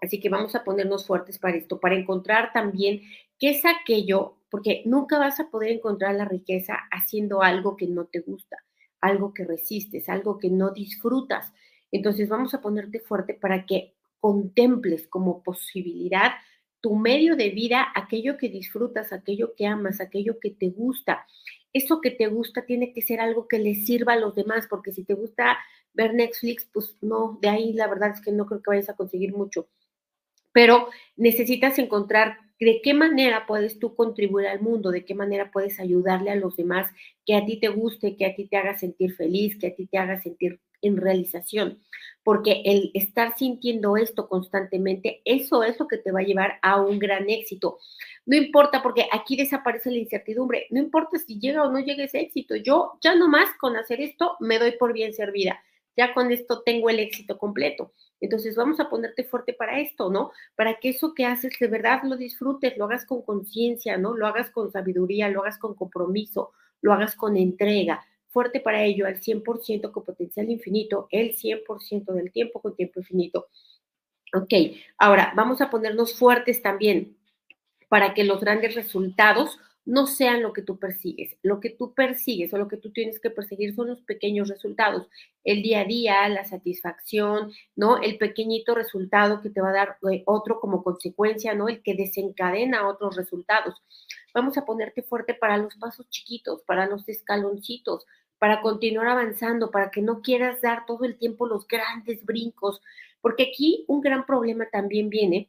Así 0.00 0.20
que 0.20 0.28
vamos 0.28 0.54
a 0.54 0.64
ponernos 0.64 1.06
fuertes 1.06 1.38
para 1.38 1.56
esto, 1.56 1.80
para 1.80 1.96
encontrar 1.96 2.52
también 2.52 3.02
qué 3.38 3.50
es 3.50 3.64
aquello, 3.64 4.36
porque 4.50 4.82
nunca 4.86 5.18
vas 5.18 5.40
a 5.40 5.50
poder 5.50 5.70
encontrar 5.70 6.14
la 6.14 6.24
riqueza 6.24 6.78
haciendo 6.90 7.42
algo 7.42 7.76
que 7.76 7.86
no 7.86 8.06
te 8.06 8.20
gusta, 8.20 8.56
algo 9.00 9.34
que 9.34 9.44
resistes, 9.44 10.08
algo 10.08 10.38
que 10.38 10.50
no 10.50 10.70
disfrutas. 10.70 11.52
Entonces 11.90 12.28
vamos 12.28 12.54
a 12.54 12.60
ponerte 12.60 13.00
fuerte 13.00 13.34
para 13.34 13.66
que 13.66 13.94
contemples 14.20 15.06
como 15.08 15.42
posibilidad 15.42 16.32
tu 16.80 16.94
medio 16.94 17.34
de 17.34 17.50
vida, 17.50 17.88
aquello 17.94 18.36
que 18.36 18.48
disfrutas, 18.48 19.12
aquello 19.12 19.54
que 19.56 19.66
amas, 19.66 20.00
aquello 20.00 20.38
que 20.40 20.50
te 20.50 20.70
gusta. 20.70 21.26
Eso 21.72 22.00
que 22.00 22.10
te 22.10 22.26
gusta 22.28 22.64
tiene 22.66 22.92
que 22.92 23.02
ser 23.02 23.20
algo 23.20 23.46
que 23.48 23.58
le 23.58 23.74
sirva 23.74 24.14
a 24.14 24.18
los 24.18 24.34
demás, 24.34 24.66
porque 24.68 24.92
si 24.92 25.04
te 25.04 25.14
gusta 25.14 25.58
ver 25.92 26.14
Netflix, 26.14 26.68
pues 26.72 26.96
no, 27.00 27.38
de 27.42 27.48
ahí 27.48 27.72
la 27.72 27.88
verdad 27.88 28.12
es 28.14 28.20
que 28.20 28.32
no 28.32 28.46
creo 28.46 28.62
que 28.62 28.70
vayas 28.70 28.88
a 28.88 28.96
conseguir 28.96 29.32
mucho. 29.34 29.68
Pero 30.52 30.88
necesitas 31.16 31.78
encontrar 31.78 32.38
de 32.60 32.80
qué 32.82 32.94
manera 32.94 33.46
puedes 33.46 33.78
tú 33.78 33.94
contribuir 33.94 34.48
al 34.48 34.60
mundo, 34.60 34.90
de 34.90 35.04
qué 35.04 35.14
manera 35.14 35.50
puedes 35.52 35.78
ayudarle 35.78 36.30
a 36.30 36.36
los 36.36 36.56
demás, 36.56 36.90
que 37.24 37.36
a 37.36 37.44
ti 37.44 37.60
te 37.60 37.68
guste, 37.68 38.16
que 38.16 38.26
a 38.26 38.34
ti 38.34 38.46
te 38.48 38.56
haga 38.56 38.76
sentir 38.76 39.14
feliz, 39.14 39.58
que 39.58 39.68
a 39.68 39.74
ti 39.74 39.86
te 39.86 39.98
haga 39.98 40.20
sentir 40.20 40.60
en 40.82 40.96
realización, 40.96 41.80
porque 42.22 42.62
el 42.64 42.90
estar 42.94 43.36
sintiendo 43.36 43.96
esto 43.96 44.28
constantemente, 44.28 45.22
eso 45.24 45.62
es 45.62 45.78
lo 45.78 45.88
que 45.88 45.98
te 45.98 46.12
va 46.12 46.20
a 46.20 46.24
llevar 46.24 46.58
a 46.62 46.80
un 46.80 46.98
gran 46.98 47.28
éxito. 47.28 47.78
No 48.26 48.36
importa, 48.36 48.82
porque 48.82 49.06
aquí 49.12 49.36
desaparece 49.36 49.90
la 49.90 49.98
incertidumbre, 49.98 50.66
no 50.70 50.80
importa 50.80 51.18
si 51.18 51.38
llega 51.38 51.64
o 51.64 51.72
no 51.72 51.80
llega 51.80 52.04
ese 52.04 52.20
éxito, 52.20 52.56
yo 52.56 52.98
ya 53.02 53.14
nomás 53.14 53.48
con 53.60 53.76
hacer 53.76 54.00
esto 54.00 54.36
me 54.40 54.58
doy 54.58 54.72
por 54.72 54.92
bien 54.92 55.14
servida, 55.14 55.62
ya 55.96 56.14
con 56.14 56.30
esto 56.30 56.62
tengo 56.62 56.90
el 56.90 57.00
éxito 57.00 57.38
completo. 57.38 57.92
Entonces 58.20 58.56
vamos 58.56 58.80
a 58.80 58.88
ponerte 58.88 59.24
fuerte 59.24 59.52
para 59.52 59.80
esto, 59.80 60.10
¿no? 60.10 60.32
Para 60.56 60.78
que 60.78 60.90
eso 60.90 61.14
que 61.14 61.24
haces 61.24 61.52
de 61.58 61.68
verdad 61.68 62.02
lo 62.04 62.16
disfrutes, 62.16 62.76
lo 62.76 62.84
hagas 62.84 63.06
con 63.06 63.22
conciencia, 63.22 63.96
¿no? 63.96 64.14
Lo 64.14 64.26
hagas 64.26 64.50
con 64.50 64.70
sabiduría, 64.72 65.28
lo 65.28 65.42
hagas 65.42 65.58
con 65.58 65.74
compromiso, 65.74 66.52
lo 66.80 66.92
hagas 66.92 67.14
con 67.14 67.36
entrega, 67.36 68.04
fuerte 68.38 68.60
para 68.60 68.84
ello 68.84 69.04
al 69.04 69.20
100% 69.20 69.90
con 69.90 70.04
potencial 70.04 70.48
infinito, 70.48 71.08
el 71.10 71.34
100% 71.34 72.12
del 72.12 72.30
tiempo 72.30 72.62
con 72.62 72.76
tiempo 72.76 73.00
infinito. 73.00 73.48
Ok, 74.32 74.54
ahora 74.96 75.32
vamos 75.34 75.60
a 75.60 75.70
ponernos 75.70 76.16
fuertes 76.16 76.62
también 76.62 77.16
para 77.88 78.14
que 78.14 78.22
los 78.22 78.40
grandes 78.40 78.76
resultados 78.76 79.58
no 79.84 80.06
sean 80.06 80.40
lo 80.40 80.52
que 80.52 80.62
tú 80.62 80.78
persigues. 80.78 81.36
Lo 81.42 81.58
que 81.58 81.70
tú 81.70 81.94
persigues 81.94 82.54
o 82.54 82.58
lo 82.58 82.68
que 82.68 82.76
tú 82.76 82.92
tienes 82.92 83.18
que 83.18 83.30
perseguir 83.30 83.74
son 83.74 83.88
los 83.88 84.02
pequeños 84.02 84.48
resultados, 84.48 85.08
el 85.42 85.62
día 85.62 85.80
a 85.80 85.84
día, 85.84 86.28
la 86.28 86.44
satisfacción, 86.44 87.50
¿no? 87.74 88.00
El 88.00 88.18
pequeñito 88.18 88.76
resultado 88.76 89.40
que 89.40 89.50
te 89.50 89.62
va 89.62 89.70
a 89.70 89.72
dar 89.72 89.98
eh, 90.12 90.22
otro 90.26 90.60
como 90.60 90.84
consecuencia, 90.84 91.54
¿no? 91.54 91.68
El 91.68 91.82
que 91.82 91.94
desencadena 91.94 92.86
otros 92.86 93.16
resultados. 93.16 93.82
Vamos 94.34 94.58
a 94.58 94.64
ponerte 94.66 95.02
fuerte 95.02 95.32
para 95.34 95.56
los 95.56 95.74
pasos 95.76 96.08
chiquitos, 96.10 96.62
para 96.64 96.86
los 96.86 97.08
escaloncitos, 97.08 98.04
para 98.38 98.60
continuar 98.60 99.08
avanzando, 99.08 99.70
para 99.70 99.90
que 99.90 100.02
no 100.02 100.22
quieras 100.22 100.60
dar 100.60 100.86
todo 100.86 101.04
el 101.04 101.16
tiempo 101.16 101.46
los 101.46 101.66
grandes 101.66 102.24
brincos, 102.24 102.80
porque 103.20 103.50
aquí 103.50 103.84
un 103.88 104.00
gran 104.00 104.26
problema 104.26 104.66
también 104.70 105.10
viene 105.10 105.48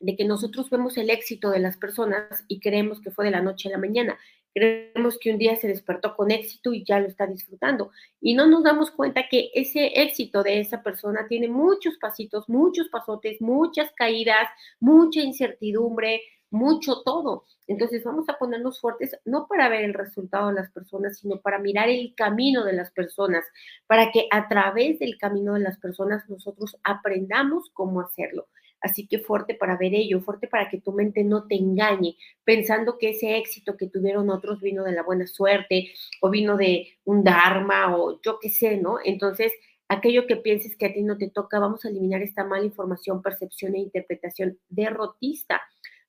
de 0.00 0.16
que 0.16 0.24
nosotros 0.24 0.68
vemos 0.70 0.96
el 0.96 1.10
éxito 1.10 1.50
de 1.50 1.60
las 1.60 1.76
personas 1.76 2.44
y 2.48 2.60
creemos 2.60 3.00
que 3.00 3.10
fue 3.10 3.24
de 3.24 3.30
la 3.30 3.40
noche 3.40 3.68
a 3.68 3.72
la 3.72 3.78
mañana. 3.78 4.18
Creemos 4.52 5.18
que 5.18 5.30
un 5.30 5.38
día 5.38 5.56
se 5.56 5.68
despertó 5.68 6.16
con 6.16 6.30
éxito 6.30 6.72
y 6.72 6.84
ya 6.84 6.98
lo 6.98 7.06
está 7.06 7.26
disfrutando. 7.26 7.90
Y 8.20 8.34
no 8.34 8.46
nos 8.46 8.64
damos 8.64 8.90
cuenta 8.90 9.28
que 9.28 9.50
ese 9.54 10.02
éxito 10.02 10.42
de 10.42 10.60
esa 10.60 10.82
persona 10.82 11.26
tiene 11.28 11.48
muchos 11.48 11.96
pasitos, 11.98 12.48
muchos 12.48 12.88
pasotes, 12.88 13.40
muchas 13.40 13.90
caídas, 13.92 14.48
mucha 14.80 15.20
incertidumbre, 15.20 16.22
mucho 16.56 17.02
todo. 17.02 17.44
Entonces 17.66 18.02
vamos 18.04 18.28
a 18.28 18.38
ponernos 18.38 18.80
fuertes 18.80 19.16
no 19.24 19.46
para 19.46 19.68
ver 19.68 19.84
el 19.84 19.94
resultado 19.94 20.48
de 20.48 20.54
las 20.54 20.70
personas, 20.70 21.18
sino 21.18 21.40
para 21.40 21.58
mirar 21.58 21.88
el 21.88 22.14
camino 22.14 22.64
de 22.64 22.72
las 22.72 22.90
personas, 22.92 23.44
para 23.86 24.10
que 24.12 24.26
a 24.30 24.48
través 24.48 24.98
del 24.98 25.18
camino 25.18 25.54
de 25.54 25.60
las 25.60 25.78
personas 25.78 26.28
nosotros 26.28 26.76
aprendamos 26.84 27.70
cómo 27.72 28.00
hacerlo. 28.00 28.48
Así 28.80 29.06
que 29.08 29.18
fuerte 29.18 29.54
para 29.54 29.76
ver 29.76 29.94
ello, 29.94 30.20
fuerte 30.20 30.48
para 30.48 30.68
que 30.68 30.80
tu 30.80 30.92
mente 30.92 31.24
no 31.24 31.46
te 31.46 31.56
engañe, 31.56 32.16
pensando 32.44 32.98
que 32.98 33.10
ese 33.10 33.36
éxito 33.36 33.76
que 33.76 33.88
tuvieron 33.88 34.30
otros 34.30 34.60
vino 34.60 34.84
de 34.84 34.92
la 34.92 35.02
buena 35.02 35.26
suerte 35.26 35.92
o 36.20 36.30
vino 36.30 36.56
de 36.56 36.88
un 37.04 37.24
dharma 37.24 37.96
o 37.96 38.20
yo 38.22 38.38
qué 38.40 38.50
sé, 38.50 38.76
¿no? 38.76 38.98
Entonces, 39.04 39.52
aquello 39.88 40.26
que 40.26 40.36
pienses 40.36 40.76
que 40.76 40.86
a 40.86 40.92
ti 40.92 41.02
no 41.02 41.16
te 41.16 41.30
toca, 41.30 41.58
vamos 41.58 41.84
a 41.84 41.88
eliminar 41.88 42.22
esta 42.22 42.44
mala 42.44 42.64
información, 42.64 43.22
percepción 43.22 43.74
e 43.74 43.80
interpretación 43.80 44.58
derrotista. 44.68 45.62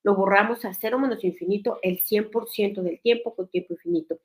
Lo 0.07 0.15
borramos 0.15 0.63
a 0.63 0.73
cero 0.73 0.99
menos 0.99 1.21
infinito 1.25 1.79
el 1.81 1.99
100% 1.99 2.81
del 2.81 3.01
tiempo 3.01 3.35
con 3.35 3.49
tiempo 3.49 3.73
infinito 3.73 4.17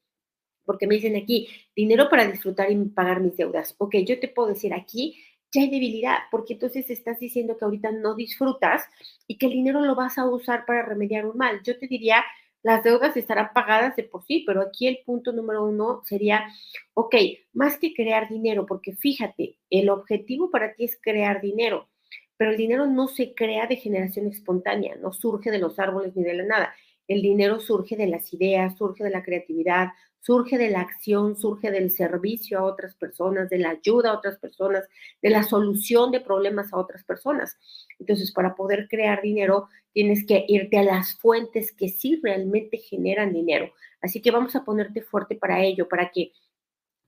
porque 0.64 0.86
me 0.86 0.94
dicen 0.94 1.16
aquí, 1.16 1.48
dinero 1.74 2.08
para 2.08 2.24
disfrutar 2.24 2.70
y 2.70 2.76
pagar 2.90 3.20
mis 3.20 3.36
deudas. 3.36 3.74
Ok, 3.78 3.96
yo 4.06 4.20
te 4.20 4.28
puedo 4.28 4.50
decir 4.50 4.72
aquí, 4.72 5.18
ya 5.52 5.62
hay 5.62 5.70
debilidad, 5.70 6.18
porque 6.30 6.52
entonces 6.52 6.88
estás 6.88 7.18
diciendo 7.18 7.56
que 7.58 7.64
ahorita 7.64 7.90
no 7.90 8.14
disfrutas 8.14 8.84
y 9.26 9.38
que 9.38 9.46
el 9.46 9.52
dinero 9.54 9.80
lo 9.80 9.96
vas 9.96 10.18
a 10.18 10.24
usar 10.24 10.64
para 10.66 10.84
remediar 10.84 11.26
un 11.26 11.36
mal. 11.36 11.60
Yo 11.64 11.76
te 11.76 11.88
diría, 11.88 12.22
las 12.62 12.84
deudas 12.84 13.16
estarán 13.16 13.50
pagadas 13.52 13.96
de 13.96 14.04
por 14.04 14.24
sí, 14.24 14.44
pero 14.46 14.62
aquí 14.62 14.86
el 14.86 15.00
punto 15.04 15.32
número 15.32 15.64
uno 15.64 16.02
sería, 16.04 16.46
ok, 16.94 17.16
más 17.54 17.76
que 17.76 17.92
crear 17.92 18.28
dinero, 18.28 18.66
porque 18.66 18.94
fíjate, 18.94 19.58
el 19.68 19.90
objetivo 19.90 20.48
para 20.48 20.74
ti 20.74 20.84
es 20.84 20.96
crear 21.02 21.40
dinero, 21.40 21.88
pero 22.36 22.50
el 22.50 22.56
dinero 22.56 22.86
no 22.86 23.08
se 23.08 23.34
crea 23.34 23.66
de 23.66 23.76
generación 23.76 24.26
espontánea, 24.26 24.96
no 24.96 25.12
surge 25.12 25.50
de 25.50 25.58
los 25.58 25.78
árboles 25.78 26.16
ni 26.16 26.24
de 26.24 26.34
la 26.34 26.44
nada. 26.44 26.74
El 27.08 27.22
dinero 27.22 27.60
surge 27.60 27.96
de 27.96 28.06
las 28.06 28.32
ideas, 28.32 28.76
surge 28.76 29.04
de 29.04 29.10
la 29.10 29.22
creatividad, 29.22 29.88
surge 30.22 30.56
de 30.56 30.70
la 30.70 30.80
acción, 30.80 31.36
surge 31.36 31.70
del 31.70 31.90
servicio 31.90 32.58
a 32.58 32.64
otras 32.64 32.94
personas, 32.94 33.50
de 33.50 33.58
la 33.58 33.70
ayuda 33.70 34.10
a 34.10 34.16
otras 34.16 34.38
personas, 34.38 34.84
de 35.20 35.30
la 35.30 35.42
solución 35.42 36.12
de 36.12 36.20
problemas 36.20 36.72
a 36.72 36.78
otras 36.78 37.04
personas. 37.04 37.58
Entonces, 37.98 38.32
para 38.32 38.54
poder 38.54 38.86
crear 38.88 39.20
dinero, 39.20 39.68
tienes 39.92 40.24
que 40.24 40.44
irte 40.48 40.78
a 40.78 40.84
las 40.84 41.18
fuentes 41.18 41.72
que 41.72 41.88
sí 41.88 42.20
realmente 42.22 42.78
generan 42.78 43.32
dinero. 43.32 43.72
Así 44.00 44.22
que 44.22 44.30
vamos 44.30 44.54
a 44.54 44.64
ponerte 44.64 45.02
fuerte 45.02 45.34
para 45.34 45.62
ello, 45.62 45.88
para 45.88 46.10
que 46.10 46.32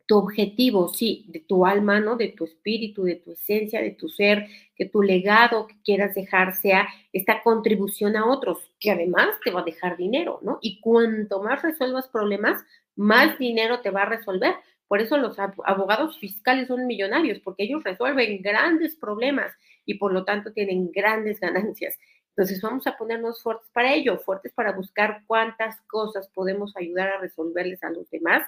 tu 0.07 0.17
objetivo, 0.19 0.89
sí, 0.89 1.25
de 1.29 1.41
tu 1.41 1.65
alma, 1.65 2.01
¿no? 2.01 2.17
De 2.17 2.29
tu 2.29 2.45
espíritu, 2.45 3.05
de 3.05 3.17
tu 3.17 3.33
esencia, 3.33 3.81
de 3.81 3.93
tu 3.93 4.09
ser, 4.09 4.47
que 4.77 4.85
tu 4.85 5.03
legado 5.03 5.67
que 5.67 5.81
quieras 5.83 6.15
dejar 6.15 6.55
sea 6.55 6.89
esta 7.13 7.43
contribución 7.43 8.17
a 8.17 8.27
otros, 8.27 8.71
que 8.79 8.91
además 8.91 9.29
te 9.43 9.51
va 9.51 9.61
a 9.61 9.65
dejar 9.65 9.97
dinero, 9.97 10.41
¿no? 10.43 10.59
Y 10.61 10.81
cuanto 10.81 11.43
más 11.43 11.63
resuelvas 11.63 12.09
problemas, 12.09 12.63
más 12.97 13.39
dinero 13.39 13.81
te 13.81 13.91
va 13.91 14.03
a 14.03 14.09
resolver. 14.09 14.55
Por 14.89 15.01
eso 15.01 15.17
los 15.17 15.39
abogados 15.39 16.19
fiscales 16.19 16.69
son 16.69 16.87
millonarios, 16.87 17.41
porque 17.41 17.65
ellos 17.65 17.83
resuelven 17.83 18.43
grandes 18.43 18.97
problemas 18.97 19.53
y 19.87 19.95
por 19.95 20.13
lo 20.13 20.25
tanto 20.25 20.53
tienen 20.53 20.91
grandes 20.93 21.41
ganancias. 21.41 21.99
Entonces 22.37 22.61
vamos 22.61 22.87
a 22.87 22.97
ponernos 22.97 23.43
fuertes 23.43 23.71
para 23.73 23.95
ello, 23.95 24.19
fuertes 24.19 24.53
para 24.53 24.73
buscar 24.73 25.23
cuántas 25.27 25.81
cosas 25.83 26.29
podemos 26.35 26.77
ayudar 26.77 27.09
a 27.09 27.21
resolverles 27.21 27.83
a 27.85 27.91
los 27.91 28.11
demás 28.11 28.43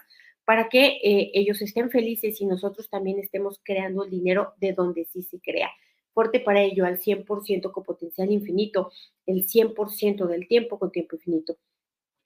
para 0.47 0.69
que 0.69 0.87
eh, 1.03 1.33
ellos 1.35 1.61
estén 1.61 1.91
felices 1.91 2.41
y 2.41 2.47
nosotros 2.47 2.89
también 2.89 3.19
estemos 3.19 3.61
creando 3.65 4.05
el 4.05 4.11
dinero 4.11 4.55
de 4.59 4.73
donde 4.73 5.05
sí 5.05 5.23
se 5.23 5.41
crea. 5.41 5.69
Fuerte 6.15 6.41
para 6.41 6.63
ello 6.63 6.87
al 6.87 6.99
100% 6.99 7.73
con 7.73 7.85
potencial 7.85 8.31
infinito, 8.31 8.91
el 9.27 9.45
100% 9.45 10.27
del 10.27 10.47
tiempo 10.47 10.79
con 10.79 10.93
tiempo 10.93 11.17
infinito. 11.17 11.59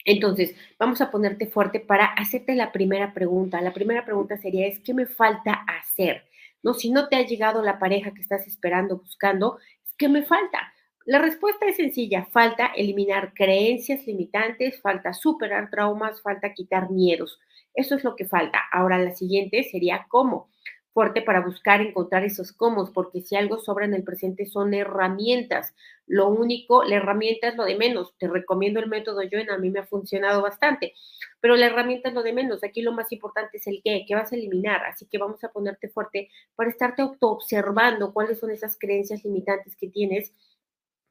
Entonces, 0.04 0.54
vamos 0.78 1.00
a 1.00 1.10
ponerte 1.10 1.46
fuerte 1.46 1.80
para 1.80 2.04
hacerte 2.04 2.54
la 2.54 2.72
primera 2.72 3.14
pregunta. 3.14 3.60
La 3.62 3.72
primera 3.72 4.04
pregunta 4.04 4.36
sería, 4.36 4.66
es, 4.66 4.80
¿qué 4.80 4.92
me 4.92 5.06
falta 5.06 5.64
hacer? 5.66 6.24
¿No? 6.62 6.74
Si 6.74 6.90
no 6.90 7.08
te 7.08 7.16
ha 7.16 7.26
llegado 7.26 7.62
la 7.62 7.78
pareja 7.78 8.12
que 8.12 8.20
estás 8.20 8.46
esperando, 8.46 8.98
buscando, 8.98 9.58
¿qué 9.96 10.08
me 10.10 10.22
falta? 10.24 10.72
La 11.06 11.18
respuesta 11.18 11.66
es 11.66 11.76
sencilla, 11.76 12.26
falta 12.26 12.66
eliminar 12.76 13.32
creencias 13.34 14.06
limitantes, 14.06 14.80
falta 14.80 15.14
superar 15.14 15.70
traumas, 15.70 16.20
falta 16.20 16.52
quitar 16.52 16.90
miedos. 16.90 17.40
Eso 17.80 17.94
es 17.94 18.04
lo 18.04 18.14
que 18.14 18.26
falta. 18.26 18.60
Ahora 18.72 18.98
la 18.98 19.14
siguiente 19.14 19.64
sería 19.64 20.06
cómo 20.10 20.50
fuerte 20.92 21.22
para 21.22 21.40
buscar 21.40 21.80
encontrar 21.80 22.24
esos 22.24 22.52
cómo, 22.52 22.92
porque 22.92 23.22
si 23.22 23.34
algo 23.34 23.58
sobra 23.58 23.86
en 23.86 23.94
el 23.94 24.04
presente 24.04 24.44
son 24.44 24.74
herramientas. 24.74 25.74
Lo 26.06 26.28
único, 26.28 26.84
la 26.84 26.96
herramienta 26.96 27.48
es 27.48 27.56
lo 27.56 27.64
de 27.64 27.76
menos. 27.76 28.12
Te 28.18 28.28
recomiendo 28.28 28.80
el 28.80 28.88
método 28.88 29.22
Joen, 29.30 29.48
a 29.48 29.56
mí 29.56 29.70
me 29.70 29.80
ha 29.80 29.86
funcionado 29.86 30.42
bastante, 30.42 30.92
pero 31.40 31.56
la 31.56 31.66
herramienta 31.66 32.10
es 32.10 32.14
lo 32.14 32.22
de 32.22 32.34
menos. 32.34 32.62
Aquí 32.64 32.82
lo 32.82 32.92
más 32.92 33.12
importante 33.12 33.56
es 33.56 33.66
el 33.66 33.80
qué, 33.82 34.04
qué 34.06 34.14
vas 34.14 34.30
a 34.30 34.36
eliminar. 34.36 34.84
Así 34.84 35.06
que 35.06 35.16
vamos 35.16 35.42
a 35.42 35.52
ponerte 35.52 35.88
fuerte 35.88 36.28
para 36.54 36.68
estarte 36.68 37.00
auto 37.00 37.30
observando 37.30 38.12
cuáles 38.12 38.38
son 38.38 38.50
esas 38.50 38.76
creencias 38.78 39.24
limitantes 39.24 39.76
que 39.76 39.88
tienes 39.88 40.34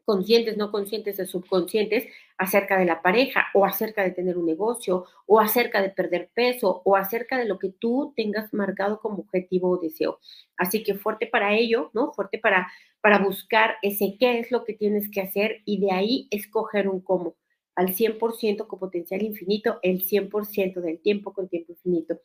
conscientes, 0.09 0.57
no 0.57 0.71
conscientes 0.71 1.17
de 1.17 1.27
subconscientes, 1.27 2.07
acerca 2.35 2.79
de 2.79 2.85
la 2.85 3.03
pareja 3.03 3.45
o 3.53 3.63
acerca 3.63 4.03
de 4.03 4.09
tener 4.09 4.39
un 4.39 4.47
negocio 4.47 5.05
o 5.27 5.39
acerca 5.39 5.83
de 5.83 5.91
perder 5.91 6.31
peso 6.33 6.81
o 6.83 6.95
acerca 6.95 7.37
de 7.37 7.45
lo 7.45 7.59
que 7.59 7.69
tú 7.69 8.11
tengas 8.15 8.51
marcado 8.51 8.99
como 9.01 9.19
objetivo 9.19 9.69
o 9.69 9.77
deseo. 9.77 10.17
Así 10.57 10.81
que 10.81 10.95
fuerte 10.95 11.27
para 11.27 11.53
ello, 11.53 11.91
¿no? 11.93 12.11
Fuerte 12.13 12.39
para, 12.39 12.71
para 13.01 13.19
buscar 13.19 13.75
ese 13.83 14.17
qué 14.19 14.39
es 14.39 14.49
lo 14.49 14.63
que 14.63 14.73
tienes 14.73 15.11
que 15.11 15.21
hacer 15.21 15.61
y 15.63 15.79
de 15.79 15.91
ahí 15.91 16.27
escoger 16.31 16.89
un 16.89 17.01
cómo 17.01 17.35
al 17.75 17.89
100% 17.93 18.65
con 18.65 18.79
potencial 18.79 19.21
infinito, 19.21 19.77
el 19.83 20.03
100% 20.03 20.81
del 20.81 20.99
tiempo 21.01 21.33
con 21.33 21.47
tiempo 21.49 21.73
infinito. 21.73 22.19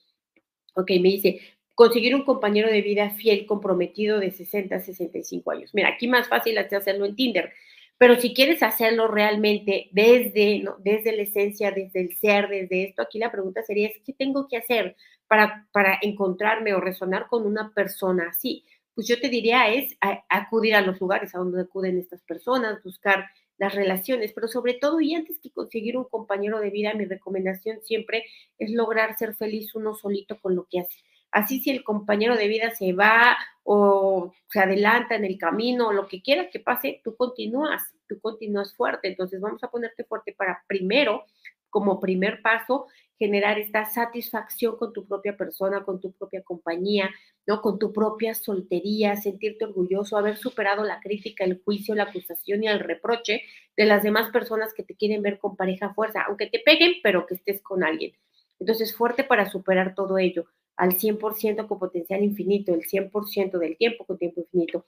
Ok, 0.75 0.89
me 0.93 1.11
dice, 1.11 1.39
conseguir 1.75 2.15
un 2.15 2.25
compañero 2.25 2.71
de 2.71 2.81
vida 2.81 3.11
fiel, 3.11 3.45
comprometido 3.45 4.21
de 4.21 4.31
60 4.31 4.77
a 4.77 4.81
65 4.81 5.51
años. 5.51 5.75
Mira, 5.75 5.91
aquí 5.91 6.09
más 6.09 6.29
fácil 6.29 6.57
hacerlo 6.57 7.05
en 7.05 7.17
Tinder. 7.17 7.53
Pero 7.99 8.17
si 8.17 8.35
quieres 8.35 8.63
hacerlo 8.63 9.09
realmente 9.09 9.89
desde, 9.93 10.65
desde 10.81 11.17
la 11.17 11.23
esencia, 11.23 11.71
desde 11.71 12.01
el 12.01 12.17
ser, 12.17 12.49
desde 12.49 12.85
esto, 12.85 13.03
aquí 13.03 13.19
la 13.19 13.31
pregunta 13.31 13.63
sería, 13.63 13.91
¿qué 14.05 14.13
tengo 14.13 14.49
que 14.49 14.57
hacer 14.57 14.97
para, 15.29 15.69
para 15.73 15.99
encontrarme 16.03 16.75
o 16.75 16.81
resonar 16.81 17.29
con 17.29 17.47
una 17.47 17.73
persona 17.73 18.29
así? 18.31 18.65
Pues 18.95 19.09
yo 19.09 19.21
te 19.21 19.29
diría 19.29 19.69
es 19.69 19.97
acudir 20.29 20.75
a 20.75 20.81
los 20.81 21.01
lugares 21.01 21.35
a 21.35 21.39
donde 21.39 21.63
acuden 21.63 21.99
estas 21.99 22.23
personas, 22.23 22.83
buscar 22.83 23.27
las 23.59 23.75
relaciones, 23.75 24.33
pero 24.33 24.49
sobre 24.49 24.75
todo 24.75 25.01
y 25.01 25.15
antes 25.15 25.39
que 25.41 25.51
conseguir 25.51 25.97
un 25.97 26.05
compañero 26.05 26.61
de 26.61 26.71
vida, 26.71 26.95
mi 26.95 27.05
recomendación 27.05 27.81
siempre 27.83 28.25
es 28.59 28.71
lograr 28.71 29.17
ser 29.17 29.35
feliz 29.35 29.75
uno 29.75 29.95
solito 29.95 30.41
con 30.41 30.57
lo 30.57 30.67
que 30.71 30.81
hace. 30.81 30.97
Así 31.31 31.61
si 31.61 31.71
el 31.71 31.83
compañero 31.83 32.37
de 32.37 32.49
vida 32.49 32.71
se 32.71 32.93
va 32.93 33.37
o 33.65 34.33
se 34.49 34.61
adelanta 34.61 35.17
en 35.17 35.25
el 35.25 35.39
camino 35.39 35.93
lo 35.93 36.07
que 36.07 36.23
quiera 36.23 36.51
que 36.51 36.61
pase, 36.61 37.01
tú 37.03 37.17
continúas, 37.17 37.83
tú 38.07 38.21
continúas 38.21 38.75
fuerte. 38.75 39.09
Entonces 39.09 39.41
vamos 39.41 39.65
a 39.65 39.71
ponerte 39.71 40.05
fuerte 40.05 40.33
para 40.33 40.63
primero, 40.69 41.25
como 41.71 41.99
primer 41.99 42.41
paso, 42.43 42.87
generar 43.19 43.59
esta 43.59 43.85
satisfacción 43.85 44.77
con 44.77 44.93
tu 44.93 45.07
propia 45.07 45.37
persona, 45.37 45.85
con 45.85 46.01
tu 46.01 46.13
propia 46.13 46.43
compañía, 46.43 47.11
¿no? 47.47 47.63
Con 47.63 47.79
tu 47.79 47.93
propia 47.93 48.35
soltería, 48.35 49.17
sentirte 49.17 49.65
orgulloso, 49.65 50.17
haber 50.17 50.37
superado 50.37 50.85
la 50.85 51.01
crítica, 51.01 51.45
el 51.45 51.63
juicio, 51.65 51.95
la 51.95 52.05
acusación 52.05 52.63
y 52.63 52.69
el 52.69 52.81
reproche 52.81 53.43
de 53.77 53.87
las 53.87 54.03
demás 54.03 54.31
personas 54.31 54.75
que 54.75 54.83
te 54.83 54.95
quieren 54.95 55.23
ver 55.23 55.39
con 55.39 55.57
pareja 55.57 55.95
fuerza, 55.95 56.23
aunque 56.23 56.47
te 56.47 56.61
peguen, 56.61 56.95
pero 57.03 57.27
que 57.27 57.35
estés 57.35 57.63
con 57.63 57.83
alguien. 57.83 58.13
Entonces, 58.59 58.95
fuerte 58.95 59.25
para 59.25 59.51
superar 59.51 59.95
todo 59.95 60.19
ello 60.19 60.47
al 60.77 60.97
100% 60.97 61.67
con 61.67 61.79
potencial 61.79 62.23
infinito, 62.23 62.75
el 62.75 62.83
100% 62.83 63.59
del 63.59 63.77
tiempo 63.77 64.05
con 64.05 64.19
tiempo 64.19 64.41
infinito. 64.41 64.85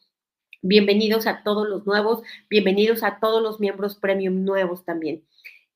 Bienvenidos 0.62 1.26
a 1.26 1.42
todos 1.42 1.68
los 1.68 1.86
nuevos, 1.86 2.22
bienvenidos 2.48 3.02
a 3.02 3.18
todos 3.20 3.42
los 3.42 3.60
miembros 3.60 3.96
premium 3.96 4.44
nuevos 4.44 4.84
también. 4.84 5.24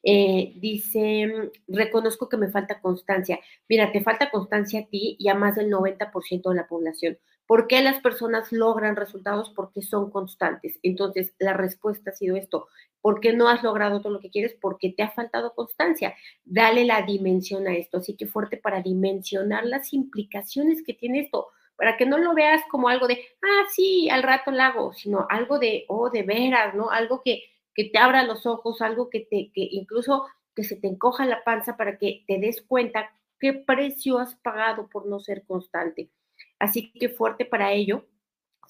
Eh, 0.02 0.54
dice, 0.56 1.50
reconozco 1.68 2.28
que 2.28 2.38
me 2.38 2.50
falta 2.50 2.80
constancia. 2.80 3.38
Mira, 3.68 3.92
te 3.92 4.00
falta 4.00 4.30
constancia 4.30 4.80
a 4.80 4.86
ti 4.86 5.16
y 5.18 5.28
a 5.28 5.34
más 5.34 5.56
del 5.56 5.70
90% 5.70 6.48
de 6.48 6.56
la 6.56 6.66
población, 6.66 7.18
¿Por 7.50 7.66
qué 7.66 7.82
las 7.82 7.98
personas 7.98 8.52
logran 8.52 8.94
resultados? 8.94 9.50
Porque 9.50 9.82
son 9.82 10.12
constantes. 10.12 10.78
Entonces, 10.84 11.34
la 11.40 11.52
respuesta 11.52 12.10
ha 12.10 12.12
sido 12.12 12.36
esto. 12.36 12.68
¿Por 13.00 13.18
qué 13.18 13.32
no 13.32 13.48
has 13.48 13.64
logrado 13.64 14.00
todo 14.00 14.12
lo 14.12 14.20
que 14.20 14.30
quieres? 14.30 14.54
Porque 14.54 14.94
te 14.96 15.02
ha 15.02 15.10
faltado 15.10 15.52
constancia. 15.56 16.14
Dale 16.44 16.84
la 16.84 17.02
dimensión 17.02 17.66
a 17.66 17.74
esto. 17.74 17.98
Así 17.98 18.16
que 18.16 18.28
fuerte 18.28 18.56
para 18.56 18.82
dimensionar 18.82 19.66
las 19.66 19.92
implicaciones 19.92 20.84
que 20.86 20.94
tiene 20.94 21.22
esto, 21.22 21.48
para 21.74 21.96
que 21.96 22.06
no 22.06 22.18
lo 22.18 22.34
veas 22.34 22.62
como 22.70 22.88
algo 22.88 23.08
de, 23.08 23.18
ah, 23.42 23.66
sí, 23.74 24.08
al 24.08 24.22
rato 24.22 24.52
lo 24.52 24.62
hago, 24.62 24.92
sino 24.92 25.26
algo 25.28 25.58
de, 25.58 25.86
oh, 25.88 26.08
de 26.08 26.22
veras, 26.22 26.76
¿no? 26.76 26.90
Algo 26.90 27.20
que, 27.20 27.42
que 27.74 27.86
te 27.86 27.98
abra 27.98 28.22
los 28.22 28.46
ojos, 28.46 28.80
algo 28.80 29.10
que 29.10 29.26
te, 29.28 29.50
que 29.52 29.66
incluso 29.72 30.24
que 30.54 30.62
se 30.62 30.76
te 30.76 30.86
encoja 30.86 31.26
la 31.26 31.42
panza 31.42 31.76
para 31.76 31.98
que 31.98 32.22
te 32.28 32.38
des 32.38 32.62
cuenta 32.62 33.10
qué 33.40 33.54
precio 33.54 34.20
has 34.20 34.36
pagado 34.36 34.88
por 34.88 35.06
no 35.06 35.18
ser 35.18 35.44
constante. 35.44 36.10
Así 36.60 36.92
que 36.92 37.08
fuerte 37.08 37.44
para 37.44 37.72
ello, 37.72 38.06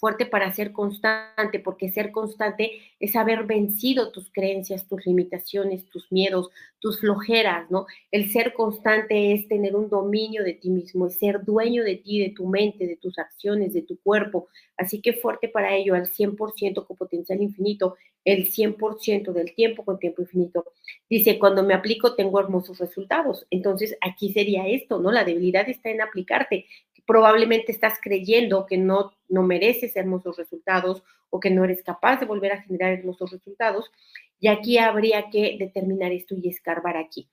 fuerte 0.01 0.25
para 0.25 0.51
ser 0.53 0.73
constante, 0.73 1.61
porque 1.61 1.91
ser 1.91 2.11
constante 2.11 2.81
es 2.99 3.15
haber 3.17 3.45
vencido 3.45 4.11
tus 4.11 4.31
creencias, 4.33 4.89
tus 4.89 5.05
limitaciones, 5.05 5.85
tus 5.91 6.11
miedos, 6.11 6.49
tus 6.79 7.01
flojeras, 7.01 7.71
¿no? 7.71 7.85
El 8.11 8.31
ser 8.31 8.55
constante 8.55 9.35
es 9.35 9.47
tener 9.47 9.77
un 9.77 9.91
dominio 9.91 10.43
de 10.43 10.55
ti 10.55 10.71
mismo, 10.71 11.07
es 11.07 11.19
ser 11.19 11.45
dueño 11.45 11.85
de 11.85 11.97
ti, 11.97 12.19
de 12.19 12.31
tu 12.31 12.47
mente, 12.47 12.87
de 12.87 12.97
tus 12.97 13.19
acciones, 13.19 13.75
de 13.75 13.83
tu 13.83 13.99
cuerpo. 14.01 14.49
Así 14.79 15.03
que 15.03 15.13
fuerte 15.13 15.49
para 15.49 15.77
ello, 15.77 15.95
al 15.95 16.07
100% 16.07 16.87
con 16.87 16.97
potencial 16.97 17.43
infinito, 17.43 17.97
el 18.25 18.51
100% 18.51 19.33
del 19.33 19.55
tiempo 19.55 19.85
con 19.85 19.99
tiempo 19.99 20.23
infinito. 20.23 20.65
Dice, 21.09 21.39
cuando 21.39 21.63
me 21.63 21.75
aplico 21.75 22.15
tengo 22.15 22.41
hermosos 22.41 22.79
resultados. 22.79 23.47
Entonces, 23.51 23.97
aquí 24.01 24.33
sería 24.33 24.67
esto, 24.67 24.99
¿no? 24.99 25.13
La 25.13 25.25
debilidad 25.25 25.69
está 25.69 25.91
en 25.91 26.01
aplicarte 26.01 26.67
probablemente 27.11 27.73
estás 27.73 27.99
creyendo 28.01 28.67
que 28.67 28.79
no, 28.79 29.11
no 29.29 29.43
mereces 29.43 29.97
hermosos 29.97 30.37
resultados 30.37 31.03
o 31.29 31.41
que 31.41 31.51
no 31.51 31.65
eres 31.65 31.83
capaz 31.83 32.21
de 32.21 32.27
volver 32.27 32.53
a 32.53 32.63
generar 32.63 32.93
hermosos 32.93 33.33
resultados. 33.33 33.91
Y 34.39 34.47
aquí 34.47 34.79
habría 34.79 35.29
que 35.29 35.57
determinar 35.59 36.13
esto 36.13 36.37
y 36.37 36.49
escarbar 36.49 36.97
aquí. 36.97 37.29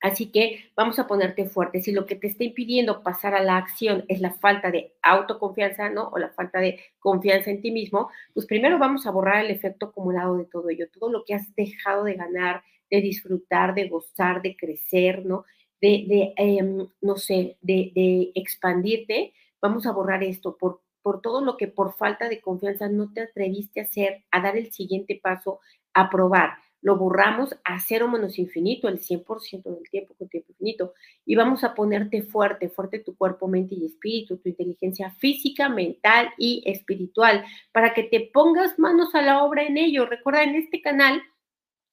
Así 0.00 0.30
que 0.30 0.70
vamos 0.76 1.00
a 1.00 1.08
ponerte 1.08 1.44
fuerte. 1.46 1.80
Si 1.80 1.90
lo 1.90 2.06
que 2.06 2.14
te 2.14 2.28
está 2.28 2.44
impidiendo 2.44 3.02
pasar 3.02 3.34
a 3.34 3.42
la 3.42 3.56
acción 3.56 4.04
es 4.06 4.20
la 4.20 4.30
falta 4.30 4.70
de 4.70 4.94
autoconfianza, 5.02 5.90
¿no? 5.90 6.06
O 6.10 6.18
la 6.18 6.30
falta 6.30 6.60
de 6.60 6.78
confianza 7.00 7.50
en 7.50 7.60
ti 7.60 7.72
mismo, 7.72 8.10
pues 8.32 8.46
primero 8.46 8.78
vamos 8.78 9.08
a 9.08 9.10
borrar 9.10 9.44
el 9.44 9.50
efecto 9.50 9.86
acumulado 9.86 10.36
de 10.36 10.44
todo 10.44 10.70
ello, 10.70 10.86
todo 10.88 11.10
lo 11.10 11.24
que 11.24 11.34
has 11.34 11.52
dejado 11.56 12.04
de 12.04 12.14
ganar, 12.14 12.62
de 12.88 13.00
disfrutar, 13.00 13.74
de 13.74 13.88
gozar, 13.88 14.40
de 14.40 14.56
crecer, 14.56 15.26
¿no? 15.26 15.44
De, 15.80 16.34
em, 16.36 16.88
no 17.00 17.16
sé, 17.16 17.56
de, 17.62 18.32
expandirte, 18.34 19.32
vamos 19.60 19.86
a 19.86 19.92
borrar 19.92 20.22
esto 20.22 20.56
por, 20.56 20.82
por 21.02 21.20
todo 21.20 21.40
lo 21.40 21.56
que 21.56 21.68
por 21.68 21.94
falta 21.94 22.28
de 22.28 22.40
confianza 22.40 22.88
no 22.88 23.12
te 23.12 23.22
atreviste 23.22 23.80
a 23.80 23.84
hacer, 23.84 24.24
a 24.30 24.40
dar 24.40 24.56
el 24.56 24.72
siguiente 24.72 25.18
paso, 25.22 25.60
a 25.94 26.10
probar. 26.10 26.58
Lo 26.82 26.96
borramos 26.96 27.54
a 27.64 27.78
cero 27.78 28.08
menos 28.08 28.38
infinito, 28.38 28.88
el 28.88 29.00
100% 29.00 29.64
del 29.64 29.90
tiempo 29.90 30.14
con 30.14 30.28
tiempo 30.28 30.52
infinito. 30.52 30.94
Y 31.26 31.34
vamos 31.34 31.62
a 31.62 31.74
ponerte 31.74 32.22
fuerte, 32.22 32.70
fuerte 32.70 33.00
tu 33.00 33.16
cuerpo, 33.16 33.48
mente 33.48 33.74
y 33.74 33.84
espíritu, 33.84 34.38
tu 34.38 34.48
inteligencia 34.48 35.10
física, 35.10 35.68
mental 35.68 36.30
y 36.38 36.62
espiritual, 36.64 37.44
para 37.72 37.92
que 37.92 38.04
te 38.04 38.30
pongas 38.32 38.78
manos 38.78 39.14
a 39.14 39.20
la 39.20 39.44
obra 39.44 39.64
en 39.64 39.76
ello. 39.76 40.06
Recuerda, 40.06 40.42
en 40.42 40.54
este 40.54 40.80
canal 40.80 41.22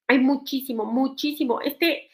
hay 0.08 0.20
muchísimo, 0.20 0.86
muchísimo. 0.86 1.60
Este, 1.60 2.10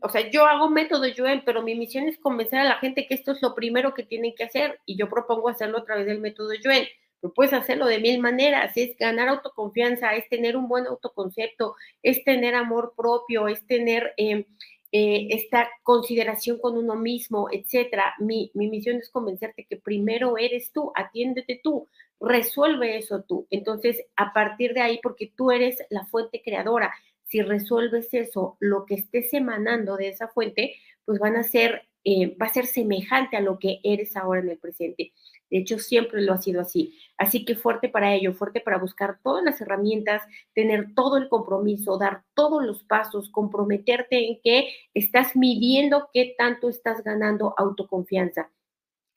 o 0.00 0.08
sea, 0.08 0.30
yo 0.30 0.46
hago 0.46 0.70
método 0.70 1.04
Joel, 1.14 1.42
pero 1.44 1.62
mi 1.62 1.74
misión 1.74 2.08
es 2.08 2.18
convencer 2.18 2.60
a 2.60 2.64
la 2.64 2.76
gente 2.76 3.06
que 3.06 3.14
esto 3.14 3.32
es 3.32 3.42
lo 3.42 3.54
primero 3.54 3.92
que 3.92 4.04
tienen 4.04 4.34
que 4.34 4.44
hacer 4.44 4.80
y 4.86 4.96
yo 4.96 5.08
propongo 5.08 5.48
hacerlo 5.48 5.78
a 5.78 5.84
través 5.84 6.06
del 6.06 6.20
método 6.20 6.50
Joel. 6.62 6.88
Pero 7.20 7.34
puedes 7.34 7.52
hacerlo 7.52 7.86
de 7.86 7.98
mil 7.98 8.20
maneras, 8.20 8.74
es 8.76 8.96
ganar 8.96 9.28
autoconfianza, 9.28 10.14
es 10.14 10.26
tener 10.30 10.56
un 10.56 10.68
buen 10.68 10.86
autoconcepto, 10.86 11.74
es 12.02 12.24
tener 12.24 12.54
amor 12.54 12.94
propio, 12.96 13.48
es 13.48 13.66
tener 13.66 14.14
em, 14.16 14.44
eh, 14.92 15.28
esta 15.30 15.68
consideración 15.82 16.58
con 16.58 16.78
uno 16.78 16.96
mismo, 16.96 17.48
etcétera. 17.52 18.14
Mi, 18.18 18.50
mi 18.54 18.68
misión 18.68 18.96
es 18.96 19.10
convencerte 19.10 19.66
que 19.68 19.76
primero 19.76 20.38
eres 20.38 20.72
tú, 20.72 20.90
atiéndete 20.94 21.60
tú, 21.62 21.86
resuelve 22.18 22.96
eso 22.96 23.22
tú. 23.22 23.46
Entonces, 23.50 24.02
a 24.16 24.32
partir 24.32 24.72
de 24.72 24.80
ahí, 24.80 25.00
porque 25.02 25.30
tú 25.36 25.50
eres 25.50 25.78
la 25.90 26.06
fuente 26.06 26.42
creadora, 26.42 26.94
si 27.30 27.42
resuelves 27.42 28.12
eso, 28.12 28.56
lo 28.58 28.84
que 28.86 28.96
estés 28.96 29.32
emanando 29.32 29.96
de 29.96 30.08
esa 30.08 30.26
fuente, 30.28 30.74
pues 31.04 31.20
van 31.20 31.36
a 31.36 31.44
ser, 31.44 31.82
eh, 32.02 32.36
va 32.36 32.46
a 32.46 32.52
ser 32.52 32.66
semejante 32.66 33.36
a 33.36 33.40
lo 33.40 33.58
que 33.60 33.78
eres 33.84 34.16
ahora 34.16 34.40
en 34.40 34.50
el 34.50 34.58
presente. 34.58 35.12
De 35.48 35.58
hecho, 35.58 35.78
siempre 35.78 36.22
lo 36.22 36.32
ha 36.32 36.38
sido 36.38 36.60
así. 36.60 36.98
Así 37.16 37.44
que 37.44 37.54
fuerte 37.54 37.88
para 37.88 38.14
ello, 38.14 38.32
fuerte 38.34 38.60
para 38.60 38.78
buscar 38.78 39.20
todas 39.22 39.44
las 39.44 39.60
herramientas, 39.60 40.22
tener 40.54 40.92
todo 40.94 41.18
el 41.18 41.28
compromiso, 41.28 41.98
dar 41.98 42.24
todos 42.34 42.64
los 42.64 42.82
pasos, 42.82 43.30
comprometerte 43.30 44.26
en 44.26 44.40
que 44.42 44.68
estás 44.92 45.36
midiendo 45.36 46.08
qué 46.12 46.34
tanto 46.36 46.68
estás 46.68 47.04
ganando 47.04 47.54
autoconfianza 47.56 48.50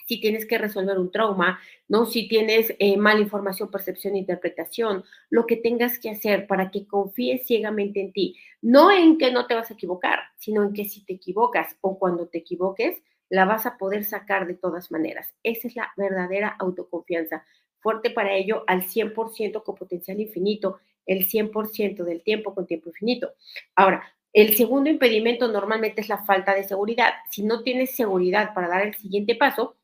si 0.06 0.20
tienes 0.20 0.46
que 0.46 0.58
resolver 0.58 0.98
un 0.98 1.12
trauma, 1.12 1.60
¿no? 1.88 2.06
Si 2.06 2.28
tienes 2.28 2.76
eh, 2.80 2.98
mala 2.98 3.22
información, 3.22 3.72
percepción 3.72 4.16
interpretación, 4.16 5.04
lo 5.30 5.46
que 5.46 5.58
tengas 5.58 6.00
que 6.00 6.10
hacer 6.10 6.48
para 6.48 6.72
que 6.72 6.88
confíes 6.88 7.46
ciegamente 7.48 8.02
en 8.02 8.12
ti, 8.12 8.36
no 8.62 8.92
en 8.92 9.18
que 9.18 9.32
no 9.32 9.48
te 9.48 9.56
vas 9.56 9.72
a 9.72 9.74
equivocar, 9.74 10.20
sino 10.38 10.63
en 10.63 10.74
que 10.74 10.86
si 10.86 11.06
te 11.06 11.13
equivocas 11.13 11.76
o 11.82 11.98
cuando 11.98 12.28
te 12.28 12.39
equivoques, 12.39 13.02
la 13.30 13.46
vas 13.46 13.66
a 13.66 13.78
poder 13.78 14.04
sacar 14.04 14.48
de 14.48 14.54
todas 14.54 14.92
maneras. 14.92 15.34
Esa 15.44 15.68
es 15.68 15.76
la 15.76 15.92
verdadera 15.98 16.56
autoconfianza. 16.60 17.44
Fuerte 17.80 18.12
para 18.12 18.34
ello 18.36 18.63
al 18.68 18.84
100% 18.84 19.63
con 19.63 19.76
potencial 19.76 20.20
infinito, 20.20 20.80
el 21.06 21.28
100% 21.28 22.04
del 22.04 22.24
tiempo 22.24 22.54
con 22.54 22.68
tiempo 22.68 22.89
infinito. 22.89 23.34
Ahora, 23.76 24.04
el 24.34 24.56
segundo 24.56 24.89
impedimento 24.89 25.48
normalmente 25.48 26.02
es 26.02 26.10
la 26.10 26.24
falta 26.26 26.56
de 26.56 26.63
seguridad. 26.63 27.13
Si 27.30 27.44
no 27.44 27.62
tienes 27.62 27.96
seguridad 27.96 28.54
para 28.54 28.68
dar 28.68 28.86
el 28.86 28.96
siguiente 28.96 29.36
paso, 29.36 29.76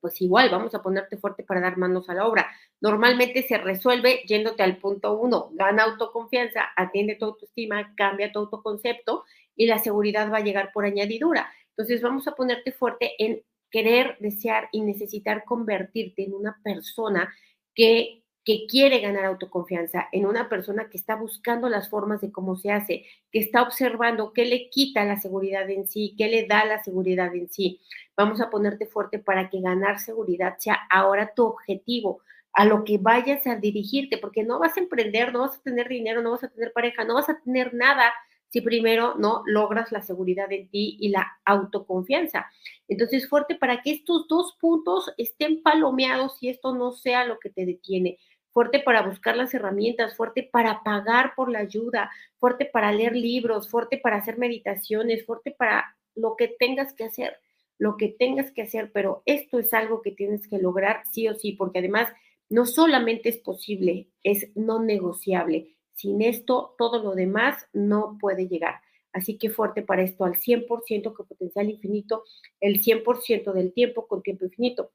pues 0.00 0.20
igual 0.20 0.50
vamos 0.50 0.74
a 0.74 0.82
ponerte 0.82 1.16
fuerte 1.16 1.42
para 1.42 1.60
dar 1.60 1.76
manos 1.76 2.08
a 2.08 2.14
la 2.14 2.26
obra. 2.26 2.50
Normalmente 2.80 3.42
se 3.42 3.58
resuelve 3.58 4.22
yéndote 4.26 4.62
al 4.62 4.78
punto 4.78 5.18
uno, 5.18 5.50
gana 5.52 5.84
autoconfianza, 5.84 6.68
atiende 6.76 7.16
tu 7.16 7.26
autoestima, 7.26 7.94
cambia 7.96 8.32
tu 8.32 8.40
autoconcepto 8.40 9.24
y 9.54 9.66
la 9.66 9.78
seguridad 9.78 10.32
va 10.32 10.38
a 10.38 10.44
llegar 10.44 10.72
por 10.72 10.84
añadidura. 10.84 11.52
Entonces 11.70 12.02
vamos 12.02 12.26
a 12.28 12.32
ponerte 12.32 12.72
fuerte 12.72 13.12
en 13.18 13.42
querer, 13.70 14.16
desear 14.20 14.68
y 14.72 14.80
necesitar 14.82 15.44
convertirte 15.44 16.24
en 16.24 16.34
una 16.34 16.58
persona 16.62 17.32
que 17.74 18.19
que 18.50 18.66
quiere 18.66 18.98
ganar 18.98 19.26
autoconfianza, 19.26 20.08
en 20.10 20.26
una 20.26 20.48
persona 20.48 20.88
que 20.88 20.96
está 20.96 21.14
buscando 21.14 21.68
las 21.68 21.88
formas 21.88 22.20
de 22.20 22.32
cómo 22.32 22.56
se 22.56 22.72
hace, 22.72 23.04
que 23.30 23.38
está 23.38 23.62
observando 23.62 24.32
qué 24.32 24.44
le 24.44 24.68
quita 24.70 25.04
la 25.04 25.20
seguridad 25.20 25.70
en 25.70 25.86
sí, 25.86 26.16
qué 26.18 26.28
le 26.28 26.48
da 26.48 26.64
la 26.64 26.82
seguridad 26.82 27.32
en 27.32 27.48
sí. 27.48 27.80
Vamos 28.16 28.40
a 28.40 28.50
ponerte 28.50 28.86
fuerte 28.86 29.20
para 29.20 29.50
que 29.50 29.60
ganar 29.60 30.00
seguridad 30.00 30.56
sea 30.58 30.80
ahora 30.90 31.32
tu 31.32 31.44
objetivo, 31.44 32.22
a 32.52 32.64
lo 32.64 32.82
que 32.82 32.98
vayas 32.98 33.46
a 33.46 33.54
dirigirte, 33.54 34.18
porque 34.18 34.42
no 34.42 34.58
vas 34.58 34.76
a 34.76 34.80
emprender, 34.80 35.32
no 35.32 35.42
vas 35.42 35.56
a 35.56 35.62
tener 35.62 35.86
dinero, 35.86 36.20
no 36.20 36.32
vas 36.32 36.42
a 36.42 36.48
tener 36.48 36.72
pareja, 36.72 37.04
no 37.04 37.14
vas 37.14 37.28
a 37.28 37.38
tener 37.40 37.72
nada 37.72 38.12
si 38.48 38.62
primero 38.62 39.14
no 39.16 39.44
logras 39.46 39.92
la 39.92 40.02
seguridad 40.02 40.50
en 40.50 40.68
ti 40.70 40.96
y 40.98 41.10
la 41.10 41.38
autoconfianza. 41.44 42.46
Entonces, 42.88 43.28
fuerte 43.28 43.54
para 43.54 43.80
que 43.80 43.92
estos 43.92 44.26
dos 44.26 44.56
puntos 44.60 45.12
estén 45.18 45.62
palomeados 45.62 46.42
y 46.42 46.48
esto 46.48 46.74
no 46.74 46.90
sea 46.90 47.24
lo 47.24 47.38
que 47.38 47.50
te 47.50 47.64
detiene 47.64 48.18
fuerte 48.52 48.80
para 48.80 49.02
buscar 49.02 49.36
las 49.36 49.54
herramientas, 49.54 50.16
fuerte 50.16 50.48
para 50.50 50.82
pagar 50.82 51.34
por 51.34 51.50
la 51.50 51.60
ayuda, 51.60 52.10
fuerte 52.38 52.66
para 52.66 52.92
leer 52.92 53.14
libros, 53.14 53.68
fuerte 53.70 53.98
para 53.98 54.16
hacer 54.16 54.38
meditaciones, 54.38 55.24
fuerte 55.24 55.50
para 55.52 55.96
lo 56.14 56.36
que 56.36 56.48
tengas 56.48 56.92
que 56.92 57.04
hacer, 57.04 57.36
lo 57.78 57.96
que 57.96 58.08
tengas 58.08 58.50
que 58.52 58.62
hacer, 58.62 58.90
pero 58.92 59.22
esto 59.26 59.58
es 59.58 59.72
algo 59.72 60.02
que 60.02 60.10
tienes 60.10 60.46
que 60.48 60.58
lograr 60.58 61.02
sí 61.10 61.28
o 61.28 61.34
sí, 61.34 61.52
porque 61.52 61.78
además 61.78 62.08
no 62.48 62.66
solamente 62.66 63.28
es 63.28 63.38
posible, 63.38 64.08
es 64.22 64.50
no 64.56 64.82
negociable. 64.82 65.76
Sin 65.94 66.20
esto, 66.22 66.74
todo 66.78 67.02
lo 67.02 67.14
demás 67.14 67.66
no 67.72 68.18
puede 68.20 68.48
llegar. 68.48 68.80
Así 69.12 69.38
que 69.38 69.50
fuerte 69.50 69.82
para 69.82 70.02
esto 70.02 70.24
al 70.24 70.34
100% 70.34 71.14
con 71.14 71.26
potencial 71.26 71.70
infinito, 71.70 72.24
el 72.60 72.80
100% 72.80 73.52
del 73.52 73.72
tiempo 73.72 74.06
con 74.06 74.22
tiempo 74.22 74.44
infinito. 74.44 74.92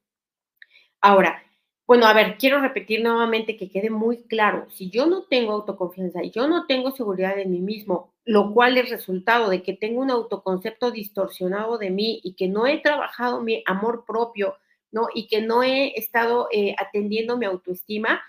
Ahora, 1.02 1.44
bueno, 1.88 2.08
a 2.08 2.14
ver, 2.14 2.38
quiero 2.38 2.60
repetir 2.62 3.04
nuevamente 3.04 3.58
que 3.58 3.70
quede 3.70 3.92
muy 3.92 4.24
claro, 4.24 4.68
si 4.72 4.90
yo 4.90 5.06
no 5.06 5.24
tengo 5.24 5.52
autoconfianza 5.54 6.24
y 6.24 6.32
yo 6.32 6.48
no 6.48 6.66
tengo 6.66 6.92
seguridad 6.92 7.38
en 7.38 7.52
mí 7.52 7.60
mismo, 7.60 8.12
lo 8.26 8.54
cual 8.54 8.78
es 8.78 8.90
resultado 8.90 9.50
de 9.50 9.62
que 9.62 9.74
tengo 9.74 10.02
un 10.02 10.10
autoconcepto 10.10 10.90
distorsionado 10.90 11.78
de 11.78 11.92
mí 11.92 12.22
y 12.24 12.34
que 12.34 12.48
no 12.48 12.66
he 12.66 12.80
trabajado 12.80 13.42
mi 13.42 13.64
amor 13.68 14.04
propio, 14.06 14.56
¿no? 14.92 15.08
Y 15.14 15.28
que 15.28 15.42
no 15.42 15.62
he 15.62 15.94
estado 15.96 16.48
eh, 16.52 16.76
atendiendo 16.80 17.38
mi 17.38 17.46
autoestima, 17.46 18.22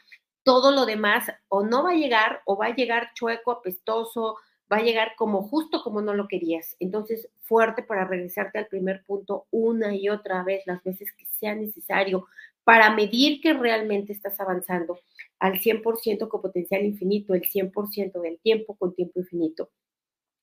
todo 0.42 0.70
lo 0.70 0.84
demás 0.84 1.24
o 1.48 1.64
no 1.64 1.82
va 1.82 1.92
a 1.92 1.94
llegar 1.94 2.42
o 2.44 2.56
va 2.56 2.66
a 2.66 2.74
llegar 2.74 3.12
chueco, 3.14 3.52
apestoso, 3.52 4.36
va 4.70 4.78
a 4.78 4.82
llegar 4.82 5.12
como 5.16 5.42
justo 5.42 5.82
como 5.82 6.02
no 6.02 6.12
lo 6.12 6.28
querías. 6.28 6.76
Entonces, 6.78 7.28
fuerte 7.40 7.82
para 7.82 8.04
regresarte 8.04 8.58
al 8.58 8.66
primer 8.66 9.02
punto 9.04 9.46
una 9.50 9.94
y 9.94 10.08
otra 10.08 10.42
vez, 10.42 10.62
las 10.66 10.82
veces 10.82 11.12
que 11.12 11.26
sea 11.26 11.54
necesario, 11.54 12.26
para 12.66 12.92
medir 12.92 13.40
que 13.40 13.52
realmente 13.52 14.12
estás 14.12 14.40
avanzando 14.40 14.98
al 15.38 15.61
100% 15.61 16.29
con 16.29 16.42
potencial 16.42 16.85
infinito, 16.85 17.33
el 17.33 17.42
100% 17.42 18.20
del 18.20 18.40
tiempo 18.40 18.74
con 18.74 18.92
tiempo 18.92 19.20
infinito. 19.20 19.70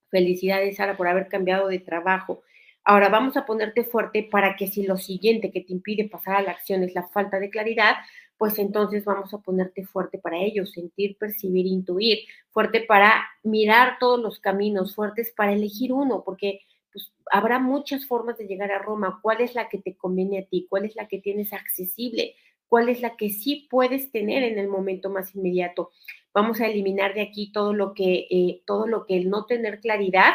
Felicidades, 0.09 0.77
Sara, 0.77 0.95
por 0.95 1.09
haber 1.09 1.27
cambiado 1.27 1.67
de 1.67 1.79
trabajo. 1.79 2.43
Ahora 2.85 3.09
vamos 3.09 3.35
a 3.35 3.45
ponerte 3.45 3.83
fuerte 3.83 4.23
para 4.23 4.55
que 4.55 4.67
si 4.67 4.87
lo 4.87 4.95
siguiente 4.95 5.51
que 5.51 5.59
te 5.59 5.73
impide 5.73 6.07
pasar 6.07 6.37
a 6.37 6.41
la 6.41 6.51
acción 6.51 6.81
es 6.83 6.95
la 6.95 7.09
falta 7.09 7.41
de 7.41 7.49
claridad, 7.49 7.95
pues 8.37 8.57
entonces 8.57 9.03
vamos 9.03 9.33
a 9.33 9.39
ponerte 9.39 9.85
fuerte 9.85 10.17
para 10.17 10.37
ello, 10.37 10.65
sentir, 10.65 11.17
percibir, 11.17 11.65
intuir, 11.65 12.19
fuerte 12.51 12.85
para 12.87 13.21
mirar 13.43 13.97
todos 13.99 14.21
los 14.21 14.39
caminos, 14.39 14.95
fuertes 14.95 15.33
para 15.35 15.51
elegir 15.51 15.91
uno, 15.91 16.23
porque 16.23 16.61
pues, 16.93 17.11
habrá 17.31 17.59
muchas 17.59 18.05
formas 18.05 18.37
de 18.37 18.47
llegar 18.47 18.71
a 18.71 18.79
Roma. 18.79 19.19
¿Cuál 19.21 19.41
es 19.41 19.55
la 19.55 19.67
que 19.69 19.79
te 19.79 19.97
conviene 19.97 20.39
a 20.39 20.45
ti? 20.45 20.67
¿Cuál 20.69 20.85
es 20.85 20.95
la 20.95 21.07
que 21.07 21.19
tienes 21.19 21.51
accesible? 21.51 22.35
¿Cuál 22.67 22.89
es 22.89 23.01
la 23.01 23.15
que 23.17 23.29
sí 23.29 23.67
puedes 23.69 24.11
tener 24.11 24.43
en 24.43 24.57
el 24.59 24.67
momento 24.67 25.09
más 25.09 25.35
inmediato? 25.35 25.91
Vamos 26.33 26.61
a 26.61 26.67
eliminar 26.67 27.13
de 27.13 27.21
aquí 27.21 27.51
todo 27.51 27.73
lo 27.73 27.93
que, 27.93 28.27
eh, 28.29 28.61
todo 28.65 28.87
lo 28.87 29.05
que 29.05 29.17
el 29.17 29.29
no 29.29 29.45
tener 29.45 29.79
claridad 29.79 30.33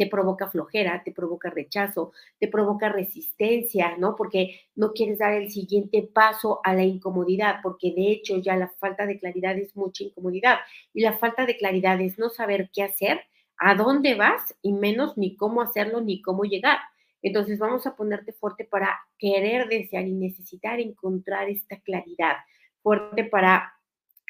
te 0.00 0.06
provoca 0.06 0.48
flojera, 0.48 1.02
te 1.04 1.12
provoca 1.12 1.50
rechazo, 1.50 2.12
te 2.38 2.48
provoca 2.48 2.88
resistencia, 2.88 3.98
¿no? 3.98 4.16
Porque 4.16 4.58
no 4.74 4.92
quieres 4.94 5.18
dar 5.18 5.34
el 5.34 5.50
siguiente 5.50 6.02
paso 6.02 6.60
a 6.64 6.72
la 6.72 6.84
incomodidad, 6.84 7.56
porque 7.62 7.92
de 7.94 8.10
hecho 8.10 8.38
ya 8.38 8.56
la 8.56 8.68
falta 8.80 9.04
de 9.04 9.18
claridad 9.18 9.58
es 9.58 9.76
mucha 9.76 10.04
incomodidad 10.04 10.56
y 10.94 11.02
la 11.02 11.18
falta 11.18 11.44
de 11.44 11.58
claridad 11.58 12.00
es 12.00 12.18
no 12.18 12.30
saber 12.30 12.70
qué 12.72 12.82
hacer, 12.82 13.20
a 13.60 13.74
dónde 13.74 14.14
vas 14.14 14.56
y 14.62 14.72
menos 14.72 15.16
ni 15.18 15.36
cómo 15.36 15.60
hacerlo 15.60 16.00
ni 16.00 16.22
cómo 16.22 16.44
llegar. 16.44 16.78
Entonces 17.22 17.58
vamos 17.58 17.86
a 17.86 17.94
ponerte 17.94 18.32
fuerte 18.32 18.64
para 18.64 18.98
querer, 19.18 19.68
desear 19.68 20.06
y 20.08 20.14
necesitar 20.14 20.80
encontrar 20.80 21.50
esta 21.50 21.78
claridad, 21.80 22.36
fuerte 22.82 23.24
para, 23.24 23.74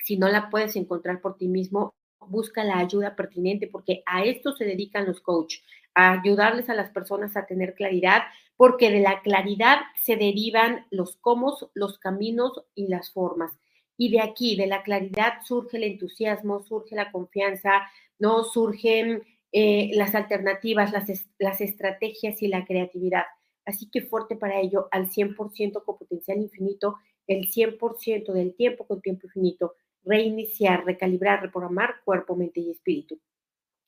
si 0.05 0.19
no 0.19 0.29
la 0.29 0.51
puedes 0.51 0.75
encontrar 0.75 1.21
por 1.21 1.37
ti 1.37 1.47
mismo, 1.47 1.95
busca 2.19 2.65
la 2.65 2.79
ayuda 2.79 3.15
pertinente, 3.15 3.69
porque 3.69 4.03
a 4.05 4.25
esto 4.25 4.53
se 4.53 4.65
dedican 4.65 5.07
los 5.07 5.21
coaches, 5.21 5.63
a 5.95 6.13
ayudarles 6.21 6.69
a 6.69 6.75
las 6.75 6.91
personas 6.91 7.37
a 7.37 7.47
tener 7.47 7.75
claridad, 7.75 8.23
porque 8.57 8.91
de 8.91 9.01
la 9.01 9.23
claridad 9.23 9.79
se 9.95 10.17
derivan 10.17 10.87
los 10.91 11.17
cómo, 11.19 11.57
los 11.75 11.99
caminos 11.99 12.65
y 12.75 12.89
las 12.89 13.13
formas. 13.13 13.53
Y 13.97 14.11
de 14.11 14.21
aquí, 14.21 14.57
de 14.57 14.67
la 14.67 14.83
claridad, 14.83 15.35
surge 15.45 15.77
el 15.77 15.85
entusiasmo, 15.85 16.63
surge 16.63 16.97
la 16.97 17.13
confianza, 17.13 17.83
¿no? 18.21 18.45
Surgen 18.45 19.23
eh, 19.53 19.91
las 19.95 20.15
alternativas, 20.15 20.93
las, 20.93 21.07
las 21.39 21.61
estrategias 21.61 22.41
y 22.43 22.49
la 22.49 22.65
creatividad. 22.65 23.25
Así 23.65 23.91
que 23.91 24.03
fuerte 24.03 24.37
para 24.37 24.61
ello, 24.61 24.89
al 24.93 25.11
100% 25.11 25.85
con 25.85 25.99
potencial 25.99 26.39
infinito, 26.39 26.97
el 27.27 27.51
100% 27.51 28.33
del 28.33 28.55
tiempo 28.55 28.87
con 28.87 29.01
tiempo 29.01 29.27
infinito 29.27 29.75
reiniciar, 30.05 30.85
recalibrar, 30.85 31.43
reprogramar 31.43 31.97
cuerpo, 32.05 32.37
mente 32.37 32.61
y 32.61 32.71
espíritu. 32.71 33.19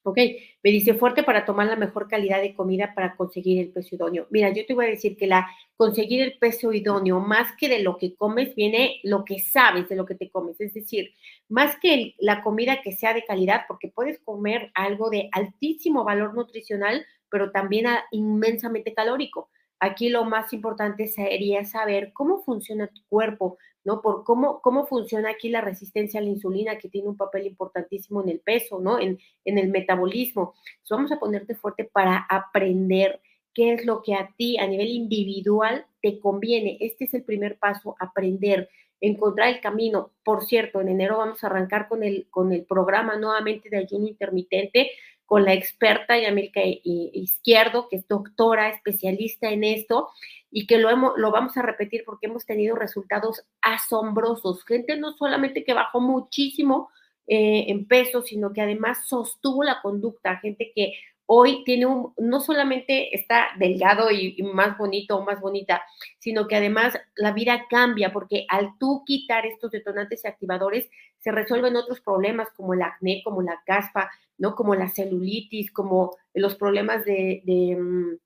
Ok, 0.04 0.18
me 0.64 0.70
dice 0.72 0.94
fuerte 0.94 1.22
para 1.22 1.44
tomar 1.44 1.68
la 1.68 1.76
mejor 1.76 2.08
calidad 2.08 2.40
de 2.40 2.56
comida 2.56 2.92
para 2.92 3.14
conseguir 3.14 3.60
el 3.60 3.70
peso 3.72 3.94
idóneo. 3.94 4.26
Mira, 4.30 4.52
yo 4.52 4.66
te 4.66 4.74
voy 4.74 4.86
a 4.86 4.88
decir 4.88 5.16
que 5.16 5.28
la 5.28 5.48
conseguir 5.76 6.22
el 6.22 6.38
peso 6.38 6.72
idóneo, 6.72 7.20
más 7.20 7.52
que 7.56 7.68
de 7.68 7.78
lo 7.84 7.98
que 7.98 8.16
comes, 8.16 8.54
viene 8.56 8.98
lo 9.04 9.24
que 9.24 9.38
sabes 9.38 9.88
de 9.88 9.94
lo 9.94 10.04
que 10.04 10.16
te 10.16 10.28
comes. 10.28 10.60
Es 10.60 10.74
decir, 10.74 11.10
más 11.48 11.76
que 11.78 12.16
la 12.18 12.42
comida 12.42 12.82
que 12.82 12.90
sea 12.90 13.14
de 13.14 13.24
calidad, 13.24 13.62
porque 13.68 13.88
puedes 13.94 14.18
comer 14.18 14.72
algo 14.74 15.08
de 15.08 15.28
altísimo 15.30 16.02
valor 16.02 16.34
nutricional, 16.34 17.06
pero 17.30 17.52
también 17.52 17.86
inmensamente 18.10 18.94
calórico. 18.94 19.50
Aquí 19.78 20.08
lo 20.08 20.24
más 20.24 20.52
importante 20.52 21.06
sería 21.06 21.64
saber 21.64 22.12
cómo 22.12 22.42
funciona 22.42 22.88
tu 22.88 23.02
cuerpo, 23.08 23.58
¿no? 23.84 24.00
Por 24.00 24.24
cómo, 24.24 24.60
cómo 24.60 24.86
funciona 24.86 25.30
aquí 25.30 25.48
la 25.48 25.60
resistencia 25.60 26.20
a 26.20 26.22
la 26.22 26.30
insulina, 26.30 26.78
que 26.78 26.88
tiene 26.88 27.08
un 27.08 27.16
papel 27.16 27.46
importantísimo 27.46 28.22
en 28.22 28.28
el 28.28 28.40
peso, 28.40 28.80
¿no? 28.80 28.98
En, 28.98 29.18
en 29.44 29.58
el 29.58 29.68
metabolismo. 29.68 30.54
vamos 30.90 31.12
a 31.12 31.18
ponerte 31.18 31.54
fuerte 31.54 31.84
para 31.84 32.26
aprender 32.28 33.20
qué 33.54 33.74
es 33.74 33.84
lo 33.84 34.02
que 34.02 34.14
a 34.14 34.30
ti 34.36 34.58
a 34.58 34.66
nivel 34.66 34.88
individual 34.88 35.86
te 36.00 36.18
conviene. 36.18 36.78
Este 36.80 37.04
es 37.04 37.14
el 37.14 37.24
primer 37.24 37.58
paso, 37.58 37.96
aprender, 37.98 38.68
encontrar 39.00 39.48
el 39.48 39.60
camino. 39.60 40.12
Por 40.24 40.44
cierto, 40.44 40.80
en 40.80 40.88
enero 40.88 41.18
vamos 41.18 41.42
a 41.42 41.48
arrancar 41.48 41.88
con 41.88 42.02
el, 42.02 42.28
con 42.30 42.52
el 42.52 42.64
programa 42.64 43.16
nuevamente 43.16 43.68
de 43.68 43.78
ayuno 43.78 44.06
intermitente 44.06 44.90
con 45.26 45.44
la 45.44 45.54
experta 45.54 46.18
Yamilka 46.18 46.60
Izquierdo, 46.64 47.88
que 47.88 47.96
es 47.96 48.08
doctora, 48.08 48.68
especialista 48.68 49.50
en 49.50 49.64
esto, 49.64 50.10
y 50.50 50.66
que 50.66 50.78
lo, 50.78 50.90
hemos, 50.90 51.12
lo 51.16 51.30
vamos 51.30 51.56
a 51.56 51.62
repetir 51.62 52.02
porque 52.04 52.26
hemos 52.26 52.44
tenido 52.44 52.76
resultados 52.76 53.42
asombrosos. 53.62 54.64
Gente 54.64 54.96
no 54.96 55.12
solamente 55.12 55.64
que 55.64 55.72
bajó 55.72 56.00
muchísimo 56.00 56.90
eh, 57.26 57.66
en 57.68 57.86
peso, 57.86 58.22
sino 58.22 58.52
que 58.52 58.60
además 58.60 59.06
sostuvo 59.08 59.64
la 59.64 59.80
conducta, 59.80 60.38
gente 60.38 60.72
que 60.74 60.92
hoy 61.26 61.62
tiene 61.64 61.86
un, 61.86 62.12
no 62.18 62.40
solamente 62.40 63.14
está 63.16 63.48
delgado 63.58 64.10
y, 64.10 64.42
más 64.42 64.76
bonito 64.76 65.16
o 65.16 65.24
más 65.24 65.40
bonita, 65.40 65.82
sino 66.18 66.46
que 66.46 66.56
además 66.56 66.98
la 67.16 67.32
vida 67.32 67.66
cambia 67.70 68.12
porque 68.12 68.46
al 68.48 68.72
tú 68.78 69.02
quitar 69.06 69.46
estos 69.46 69.70
detonantes 69.70 70.24
y 70.24 70.28
activadores 70.28 70.90
se 71.18 71.30
resuelven 71.30 71.76
otros 71.76 72.00
problemas 72.00 72.48
como 72.56 72.74
el 72.74 72.82
acné, 72.82 73.22
como 73.24 73.42
la 73.42 73.62
caspa, 73.64 74.10
¿no? 74.38 74.54
Como 74.54 74.74
la 74.74 74.88
celulitis, 74.88 75.70
como 75.70 76.16
los 76.34 76.56
problemas 76.56 77.04
de, 77.04 77.42
mm, 77.78 78.18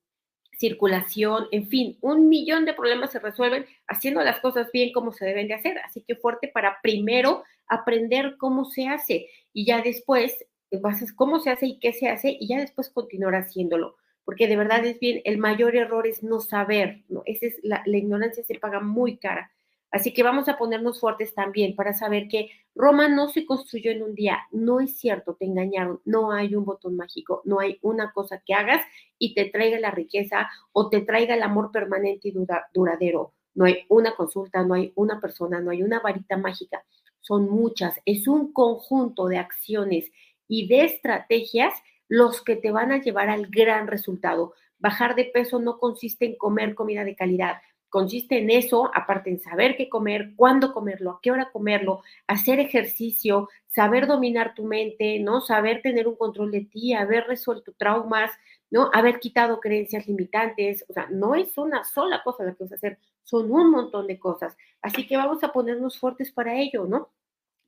circulación, 0.59 1.49
en 1.53 1.69
fin, 1.69 1.99
un 2.01 2.31
millón 2.31 2.65
de 2.65 2.73
problemas 2.73 3.13
se 3.13 3.19
resuelven 3.19 3.67
haciendo 3.89 4.23
las 4.23 4.41
cosas 4.41 4.73
bien 4.73 4.91
como 4.91 5.13
se 5.13 5.27
deben 5.27 5.49
de 5.49 5.55
hacer. 5.55 5.79
Así 5.81 6.03
que 6.03 6.17
fuerte 6.17 6.49
para 6.49 6.79
primero 6.83 7.45
aprender 7.69 8.37
cómo 8.39 8.65
se 8.65 8.89
hace 8.89 9.29
y 9.53 9.67
ya 9.67 9.83
después 9.83 10.47
vas 10.81 11.12
cómo 11.12 11.41
se 11.41 11.51
hace 11.51 11.67
y 11.67 11.79
qué 11.79 11.93
se 11.93 12.09
hace 12.09 12.37
y 12.39 12.49
ya 12.49 12.59
después 12.59 12.91
continuar 12.91 13.35
haciéndolo. 13.35 13.97
Porque 14.25 14.49
de 14.49 14.57
verdad 14.57 14.85
es 14.85 14.99
bien, 14.99 15.21
el 15.25 15.39
mayor 15.39 15.77
error 15.77 16.07
es 16.07 16.23
no 16.23 16.41
saber, 16.41 17.05
¿no? 17.09 17.23
Esa 17.27 17.47
es 17.47 17.61
la, 17.62 17.83
la 17.87 17.97
ignorancia 17.97 18.43
se 18.43 18.59
paga 18.59 18.81
muy 18.81 19.19
cara. 19.19 19.53
Así 19.91 20.12
que 20.12 20.23
vamos 20.23 20.49
a 20.49 20.59
ponernos 20.59 21.01
fuertes 21.01 21.35
también 21.35 21.77
para 21.77 21.93
saber 21.93 22.29
que 22.29 22.51
Roma 22.75 23.09
no 23.09 23.29
se 23.29 23.47
construyó 23.47 23.91
en 23.91 24.03
un 24.03 24.15
día. 24.15 24.41
No 24.51 24.81
es 24.81 24.99
cierto, 24.99 25.35
te 25.35 25.47
engañaron. 25.47 26.01
No 26.05 26.33
hay 26.33 26.55
un 26.55 26.65
botón 26.65 26.97
mágico, 26.97 27.41
no 27.45 27.61
hay 27.61 27.79
una 27.83 28.12
cosa 28.12 28.43
que 28.45 28.53
hagas 28.53 28.83
y 29.19 29.35
te 29.35 29.47
traiga 29.47 29.79
la 29.79 29.91
riqueza 29.91 30.51
o 30.73 30.91
te 30.91 31.01
traiga 31.01 31.35
el 31.35 31.43
amor 31.43 31.71
permanente 31.71 32.29
y 32.29 32.35
duradero. 32.75 33.33
No 33.55 33.65
hay 33.65 33.87
una 33.89 34.15
consulta, 34.15 34.65
no 34.65 34.75
hay 34.75 34.93
una 34.97 35.21
persona, 35.21 35.61
no 35.61 35.71
hay 35.71 35.83
una 35.83 36.01
varita 36.01 36.37
mágica. 36.37 36.85
Son 37.21 37.49
muchas. 37.49 37.99
Es 38.05 38.29
un 38.29 38.53
conjunto 38.53 39.29
de 39.29 39.39
acciones 39.39 40.11
y 40.49 40.69
de 40.69 40.85
estrategias 40.85 41.75
los 42.09 42.43
que 42.43 42.57
te 42.57 42.71
van 42.71 42.93
a 42.93 43.01
llevar 43.01 43.29
al 43.29 43.47
gran 43.47 43.87
resultado. 43.87 44.55
Bajar 44.79 45.15
de 45.15 45.25
peso 45.25 45.59
no 45.59 45.79
consiste 45.79 46.27
en 46.27 46.37
comer 46.37 46.75
comida 46.75 47.05
de 47.05 47.17
calidad 47.17 47.57
consiste 47.97 48.39
en 48.39 48.51
eso, 48.51 48.91
aparte 48.95 49.31
en 49.31 49.41
saber 49.41 49.75
qué 49.77 49.89
comer, 49.89 50.33
cuándo 50.37 50.75
comerlo, 50.75 51.13
a 51.13 51.21
qué 51.23 51.31
hora 51.31 51.51
comerlo, 51.51 52.03
hacer 52.27 52.61
ejercicio, 52.61 53.49
saber 53.69 54.07
dominar 54.07 54.55
tu 54.55 54.65
mente, 54.65 55.19
¿no? 55.21 55.41
Saber 55.41 55.81
tener 55.81 56.07
un 56.07 56.17
control 56.17 56.51
de 56.51 56.63
ti, 56.63 56.93
haber 56.93 57.27
resuelto 57.27 57.73
traumas, 57.79 58.31
¿no? 58.71 58.91
Haber 58.93 59.19
quitado 59.19 59.61
creencias 59.61 60.07
limitantes, 60.07 60.85
o 60.89 60.93
sea, 60.93 61.07
no 61.11 61.35
es 61.35 61.57
una 61.57 61.85
sola 61.85 62.23
cosa 62.23 62.45
la 62.45 62.55
que 62.55 62.65
vas 62.65 62.73
a 62.73 62.77
hacer, 62.77 62.99
son 63.23 63.51
un 63.51 63.71
montón 63.71 64.07
de 64.07 64.19
cosas. 64.19 64.57
Así 64.83 65.07
que 65.07 65.17
vamos 65.17 65.43
a 65.43 65.53
ponernos 65.53 65.99
fuertes 65.99 66.31
para 66.33 66.55
ello, 66.55 66.85
¿no? 66.85 67.11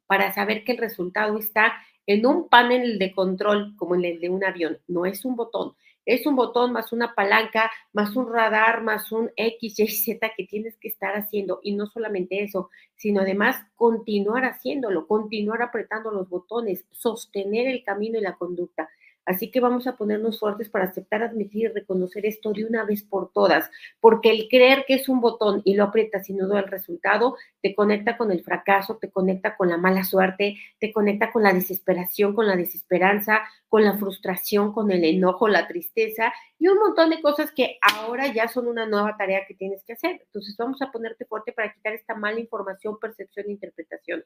Para 0.07 0.33
saber 0.35 0.63
que 0.65 0.73
el 0.73 0.79
resultado 0.79 1.39
está 1.39 1.73
en 2.09 2.25
un 2.25 2.49
panel 2.49 2.99
de 2.99 3.13
control 3.13 3.77
como 3.77 3.95
en 3.95 4.05
el 4.07 4.19
de 4.19 4.31
un 4.31 4.43
avión, 4.43 4.79
no 4.89 5.05
es 5.05 5.27
un 5.27 5.37
botón, 5.37 5.75
es 6.07 6.25
un 6.25 6.37
botón 6.37 6.73
más 6.73 6.91
una 6.95 7.15
palanca, 7.15 7.71
más 7.93 8.17
un 8.17 8.33
radar, 8.33 8.83
más 8.83 9.13
un 9.13 9.31
X, 9.37 9.79
Y, 9.79 9.89
Z 9.89 10.33
que 10.35 10.47
tienes 10.47 10.79
que 10.79 10.89
estar 10.89 11.15
haciendo. 11.15 11.61
Y 11.63 11.75
no 11.75 11.87
solamente 11.87 12.43
eso, 12.43 12.71
sino 12.97 13.21
además 13.21 13.57
continuar 13.77 14.47
haciéndolo, 14.47 15.07
continuar 15.07 15.61
apretando 15.61 16.11
los 16.11 16.31
botones, 16.31 16.87
sostener 16.93 17.69
el 17.69 17.85
camino 17.85 18.19
y 18.19 18.23
la 18.23 18.37
conducta. 18.37 18.89
Así 19.29 19.51
que 19.51 19.61
vamos 19.61 19.87
a 19.87 19.95
ponernos 19.95 20.41
fuertes 20.41 20.71
para 20.71 20.87
aceptar, 20.87 21.23
admitir 21.23 21.65
y 21.65 21.69
reconocer 21.69 22.25
esto 22.25 22.51
de 22.55 22.65
una 22.65 22.87
vez 22.87 23.03
por 23.03 23.31
todas, 23.31 23.71
porque 24.01 24.31
el 24.31 24.49
creer 24.49 24.87
que 24.89 24.95
es 24.95 25.07
un 25.11 25.21
botón 25.21 25.61
y 25.67 25.75
lo 25.75 25.85
aprietas 25.85 26.31
y 26.31 26.33
no 26.33 26.49
da 26.49 26.61
el 26.61 26.67
resultado, 26.67 27.37
te 27.61 27.75
conecta 27.75 28.17
con 28.17 28.33
el 28.33 28.43
fracaso, 28.43 28.97
te 28.97 29.11
conecta 29.11 29.55
con 29.55 29.69
la 29.69 29.77
mala 29.77 30.03
suerte, 30.03 30.57
te 30.81 30.95
conecta 30.95 31.31
con 31.31 31.43
la 31.43 31.53
desesperación, 31.53 32.35
con 32.35 32.47
la 32.47 32.57
desesperanza, 32.57 33.43
con 33.69 33.85
la 33.85 33.99
frustración, 33.99 34.73
con 34.73 34.91
el 34.91 35.05
enojo, 35.05 35.47
la 35.47 35.69
tristeza 35.69 36.33
y 36.59 36.69
un 36.69 36.79
montón 36.79 37.11
de 37.11 37.21
cosas 37.21 37.53
que 37.53 37.79
ahora 37.83 38.33
ya 38.33 38.49
son 38.49 38.67
una 38.67 38.87
nueva 38.87 39.15
tarea 39.19 39.45
que 39.47 39.53
tienes 39.53 39.85
que 39.85 39.93
hacer. 39.93 40.23
Entonces 40.25 40.57
vamos 40.57 40.81
a 40.81 40.91
ponerte 40.91 41.27
fuerte 41.27 41.53
para 41.53 41.71
quitar 41.71 41.93
esta 41.93 42.15
mala 42.15 42.41
información, 42.41 42.99
percepción 42.99 43.45
e 43.49 43.53
interpretación. 43.53 44.25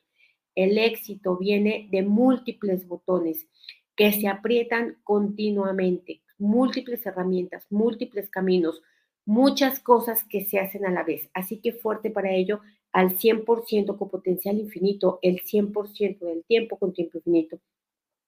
El 0.54 0.78
éxito 0.78 1.36
viene 1.38 1.88
de 1.90 2.02
múltiples 2.02 2.86
botones 2.86 3.48
que 3.96 4.12
se 4.12 4.28
aprietan 4.28 4.98
continuamente, 5.04 6.22
múltiples 6.38 7.04
herramientas, 7.06 7.66
múltiples 7.70 8.30
caminos. 8.30 8.82
muchas 9.24 9.78
cosas 9.78 10.24
que 10.24 10.44
se 10.44 10.58
hacen 10.58 10.84
a 10.84 10.90
la 10.90 11.04
vez. 11.04 11.30
Así 11.32 11.60
que 11.60 11.72
fuerte 11.72 12.10
para 12.10 12.32
ello 12.32 12.60
al 12.92 13.16
100% 13.16 13.96
con 13.96 14.10
potencial 14.10 14.58
infinito, 14.58 15.20
el 15.22 15.42
100% 15.42 16.18
del 16.26 16.44
tiempo 16.44 16.76
con 16.76 16.92
tiempo 16.92 17.18
infinito. 17.18 17.60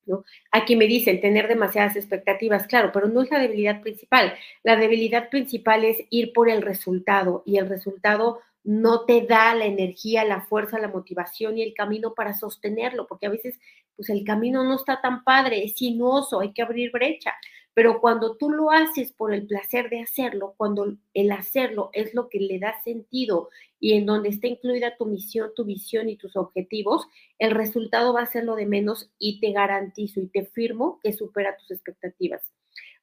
¿no? 0.06 0.24
Aquí 0.52 0.76
me 0.76 0.86
dicen 0.86 1.20
tener 1.20 1.48
demasiadas 1.48 1.96
expectativas, 1.96 2.66
claro, 2.66 2.90
pero 2.92 3.08
no 3.08 3.22
es 3.22 3.30
la 3.30 3.40
debilidad 3.40 3.80
principal. 3.82 4.34
La 4.62 4.76
debilidad 4.76 5.30
principal 5.30 5.84
es 5.84 6.04
ir 6.10 6.32
por 6.32 6.48
el 6.48 6.62
resultado 6.62 7.42
y 7.44 7.58
el 7.58 7.68
resultado 7.68 8.40
no 8.64 9.04
te 9.04 9.26
da 9.26 9.54
la 9.54 9.66
energía, 9.66 10.24
la 10.24 10.40
fuerza, 10.40 10.78
la 10.78 10.88
motivación 10.88 11.58
y 11.58 11.62
el 11.62 11.74
camino 11.74 12.14
para 12.14 12.34
sostenerlo, 12.34 13.06
porque 13.06 13.26
a 13.26 13.30
veces 13.30 13.60
pues 13.96 14.08
el 14.10 14.24
camino 14.24 14.64
no 14.64 14.74
está 14.74 15.00
tan 15.00 15.22
padre, 15.22 15.64
es 15.64 15.74
sinuoso, 15.76 16.40
hay 16.40 16.52
que 16.52 16.62
abrir 16.62 16.90
brecha. 16.90 17.34
Pero 17.74 18.00
cuando 18.00 18.36
tú 18.36 18.50
lo 18.50 18.70
haces 18.70 19.12
por 19.12 19.34
el 19.34 19.46
placer 19.46 19.90
de 19.90 20.00
hacerlo, 20.00 20.54
cuando 20.56 20.96
el 21.12 21.32
hacerlo 21.32 21.90
es 21.92 22.14
lo 22.14 22.28
que 22.28 22.38
le 22.38 22.58
da 22.60 22.80
sentido 22.82 23.50
y 23.80 23.94
en 23.94 24.06
donde 24.06 24.28
está 24.28 24.46
incluida 24.46 24.96
tu 24.96 25.06
misión, 25.06 25.50
tu 25.56 25.64
visión 25.64 26.08
y 26.08 26.16
tus 26.16 26.36
objetivos, 26.36 27.06
el 27.38 27.50
resultado 27.50 28.12
va 28.12 28.22
a 28.22 28.26
ser 28.26 28.44
lo 28.44 28.54
de 28.54 28.66
menos 28.66 29.10
y 29.18 29.40
te 29.40 29.52
garantizo 29.52 30.20
y 30.20 30.28
te 30.28 30.46
firmo 30.46 31.00
que 31.02 31.12
supera 31.12 31.56
tus 31.56 31.72
expectativas. 31.72 32.52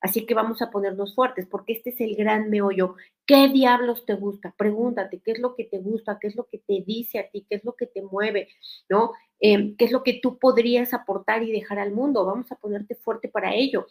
Así 0.02 0.26
que 0.26 0.34
vamos 0.34 0.62
a 0.64 0.72
ponernos 0.72 1.14
fuertes 1.14 1.46
porque 1.46 1.74
este 1.74 1.92
es 1.92 2.02
el 2.02 2.16
gran 2.16 2.50
meollo. 2.50 2.96
¿Qué 3.26 3.48
diablos 3.50 4.04
te 4.06 4.16
gusta? 4.16 4.54
Pregúntate 4.58 5.22
qué 5.24 5.32
es 5.32 5.40
lo 5.40 5.56
que 5.56 5.66
te 5.66 5.78
gusta, 5.78 6.18
qué 6.20 6.28
es 6.28 6.36
lo 6.36 6.48
que 6.48 6.58
te 6.58 6.84
dice 6.86 7.20
a 7.20 7.30
ti, 7.30 7.46
qué 7.48 7.56
es 7.58 7.64
lo 7.64 7.74
que 7.74 7.86
te 7.86 8.02
mueve, 8.02 8.50
¿no? 8.90 9.12
Em, 9.40 9.76
¿Qué 9.78 9.86
es 9.86 9.92
lo 9.92 10.04
que 10.04 10.20
tú 10.22 10.40
podrías 10.40 10.94
aportar 10.94 11.44
y 11.44 11.52
dejar 11.52 11.80
al 11.80 11.92
mundo? 11.92 12.26
Vamos 12.26 12.52
a 12.52 12.56
ponerte 12.56 12.96
fuerte 12.96 13.30
para 13.30 13.54
ello. 13.54 13.88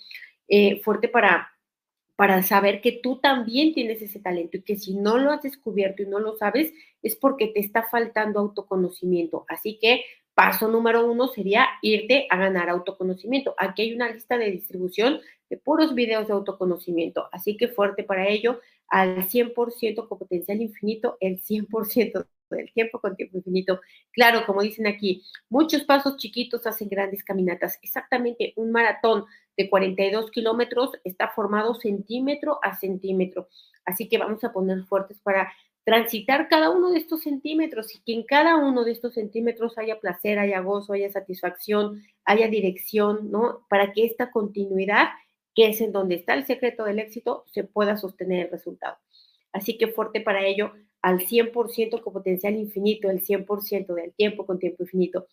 Eh, 0.49 0.81
fuerte 0.83 1.09
para, 1.09 1.49
para 2.17 2.43
saber 2.43 2.81
que 2.81 2.93
tú 3.03 3.21
también 3.21 3.73
tienes 3.73 4.03
ese 4.03 4.19
talento 4.19 4.57
y 4.57 4.63
que 4.63 4.77
si 4.77 4.95
no 4.95 5.17
lo 5.17 5.31
has 5.31 5.43
descubierto 5.43 6.03
y 6.03 6.07
no 6.07 6.19
lo 6.19 6.35
sabes, 6.37 6.73
es 7.03 7.15
porque 7.15 7.47
te 7.49 7.61
está 7.61 7.85
faltando 7.85 8.41
autoconocimiento. 8.41 9.45
Así 9.49 9.79
que 9.81 10.03
paso 10.41 10.69
número 10.69 11.05
uno 11.05 11.29
sería 11.29 11.69
irte 11.83 12.27
a 12.31 12.39
ganar 12.39 12.71
autoconocimiento. 12.71 13.55
Aquí 13.59 13.83
hay 13.83 13.93
una 13.93 14.11
lista 14.11 14.39
de 14.39 14.51
distribución 14.51 15.21
de 15.51 15.59
puros 15.59 15.95
videos 15.95 16.29
de 16.29 16.33
autoconocimiento. 16.33 17.29
Así 17.31 17.59
que 17.59 17.69
fuerte 17.69 18.05
para 18.05 18.27
ello, 18.27 18.59
al 18.89 19.29
100% 19.29 20.09
con 20.09 20.19
potencial 20.19 20.63
infinito, 20.63 21.19
el 21.21 21.43
100% 21.43 22.27
del 22.49 22.73
tiempo 22.73 23.01
con 23.01 23.17
tiempo 23.17 23.37
infinito. 23.37 23.83
Claro, 24.13 24.47
como 24.47 24.63
dicen 24.63 24.87
aquí, 24.87 25.23
muchos 25.51 25.85
pasos 25.85 26.17
chiquitos 26.17 26.67
hacen 26.67 26.89
grandes 26.89 27.23
caminatas. 27.23 27.79
Exactamente, 27.83 28.55
un 28.57 28.73
maratón 28.73 29.27
de 29.59 29.69
42 29.69 30.31
kilómetros 30.31 30.93
está 31.05 31.29
formado 31.29 31.75
centímetro 31.75 32.61
a 32.63 32.79
centímetro. 32.79 33.49
Así 33.85 34.09
que 34.09 34.17
vamos 34.17 34.43
a 34.43 34.55
poner 34.55 34.85
fuertes 34.85 35.21
para 35.21 35.53
transitar 35.91 36.47
cada 36.47 36.71
uno 36.71 36.93
de 36.93 36.99
estos 36.99 37.23
centímetros 37.23 37.93
y 37.97 38.01
que 38.03 38.13
en 38.13 38.23
cada 38.23 38.55
uno 38.55 38.85
de 38.85 38.93
estos 38.93 39.15
centímetros 39.15 39.77
haya 39.77 39.99
placer, 39.99 40.39
haya 40.39 40.61
gozo, 40.61 40.93
haya 40.93 41.11
satisfacción, 41.11 42.05
haya 42.25 42.47
dirección, 42.47 43.33
¿no? 43.33 43.67
Para 43.69 43.93
que 43.93 44.05
esta 44.05 44.31
continuidad, 44.31 45.09
que 45.53 45.69
es 45.71 45.81
en 45.81 45.91
donde 45.91 46.15
está 46.15 46.35
el 46.35 46.47
secreto 46.47 46.85
del 46.85 47.01
éxito, 47.01 47.45
se 47.51 47.65
pueda 47.65 47.97
sostener 47.97 48.47
el 48.47 48.53
resultado. 48.53 48.99
Así 49.53 49.79
que 49.79 49.89
fuerte 49.89 50.21
para 50.21 50.47
ello, 50.47 50.75
al 51.03 51.19
100% 51.27 52.01
con 52.03 52.13
potencial 52.13 52.55
infinito, 52.55 53.11
el 53.11 53.25
100% 53.25 53.93
del 53.93 54.13
tiempo 54.13 54.47
con 54.47 54.61
tiempo 54.61 54.85
infinito. 54.85 55.27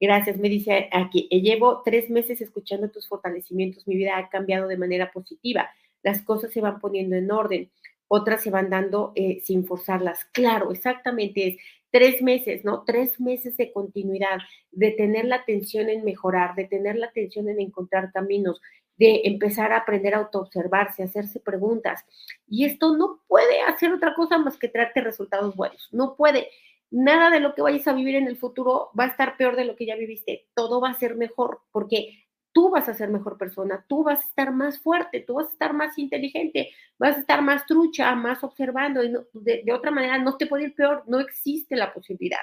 Gracias, 0.00 0.38
me 0.38 0.48
dice 0.48 0.88
aquí. 0.90 1.28
Eh, 1.30 1.40
llevo 1.40 1.82
tres 1.84 2.10
meses 2.10 2.40
escuchando 2.40 2.90
tus 2.90 3.06
fortalecimientos. 3.06 3.86
Mi 3.86 3.94
vida 3.94 4.18
ha 4.18 4.28
cambiado 4.28 4.66
de 4.66 4.76
manera 4.76 5.12
positiva. 5.12 5.70
Las 6.02 6.20
cosas 6.22 6.52
se 6.52 6.60
van 6.60 6.80
poniendo 6.80 7.14
en 7.14 7.30
orden. 7.30 7.70
Otras 8.12 8.42
se 8.42 8.50
van 8.50 8.70
dando 8.70 9.12
eh, 9.14 9.40
sin 9.44 9.64
forzarlas. 9.64 10.24
Claro, 10.32 10.72
exactamente 10.72 11.46
es 11.46 11.56
tres 11.92 12.22
meses, 12.22 12.64
¿no? 12.64 12.82
Tres 12.84 13.20
meses 13.20 13.56
de 13.56 13.72
continuidad, 13.72 14.38
de 14.72 14.90
tener 14.90 15.26
la 15.26 15.36
atención 15.36 15.88
en 15.88 16.04
mejorar, 16.04 16.56
de 16.56 16.64
tener 16.64 16.96
la 16.96 17.06
atención 17.06 17.48
en 17.48 17.60
encontrar 17.60 18.10
caminos, 18.10 18.60
de 18.96 19.22
empezar 19.26 19.72
a 19.72 19.78
aprender 19.78 20.14
a 20.14 20.18
autoobservarse, 20.18 21.04
hacerse 21.04 21.38
preguntas. 21.38 22.04
Y 22.48 22.64
esto 22.64 22.96
no 22.96 23.20
puede 23.28 23.60
hacer 23.62 23.92
otra 23.92 24.14
cosa 24.14 24.38
más 24.38 24.56
que 24.56 24.68
traerte 24.68 25.02
resultados 25.02 25.54
buenos. 25.54 25.88
No 25.92 26.16
puede 26.16 26.48
nada 26.90 27.30
de 27.30 27.38
lo 27.38 27.54
que 27.54 27.62
vayas 27.62 27.86
a 27.86 27.92
vivir 27.92 28.16
en 28.16 28.26
el 28.26 28.36
futuro 28.36 28.90
va 28.98 29.04
a 29.04 29.08
estar 29.08 29.36
peor 29.36 29.54
de 29.54 29.66
lo 29.66 29.76
que 29.76 29.86
ya 29.86 29.94
viviste. 29.94 30.48
Todo 30.54 30.80
va 30.80 30.90
a 30.90 30.98
ser 30.98 31.14
mejor 31.14 31.60
porque 31.70 32.24
tú 32.52 32.70
vas 32.70 32.88
a 32.88 32.94
ser 32.94 33.10
mejor 33.10 33.38
persona, 33.38 33.84
tú 33.88 34.04
vas 34.04 34.24
a 34.24 34.28
estar 34.28 34.52
más 34.52 34.78
fuerte, 34.80 35.20
tú 35.20 35.34
vas 35.34 35.48
a 35.48 35.52
estar 35.52 35.72
más 35.72 35.98
inteligente, 35.98 36.70
vas 36.98 37.16
a 37.16 37.20
estar 37.20 37.42
más 37.42 37.66
trucha, 37.66 38.14
más 38.14 38.42
observando. 38.42 39.02
Y 39.04 39.12
de, 39.32 39.62
de, 39.64 39.72
otra 39.72 39.90
manera, 39.90 40.18
no 40.18 40.36
te 40.36 40.46
puede 40.46 40.64
ir 40.64 40.74
peor, 40.74 41.04
no 41.06 41.20
existe 41.20 41.76
la 41.76 41.92
posibilidad. 41.92 42.40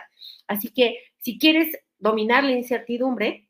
Así 0.48 0.70
que 0.70 0.98
si 1.20 1.38
quieres 1.38 1.78
dominar 2.00 2.44
la 2.44 2.52
incertidumbre, 2.52 3.48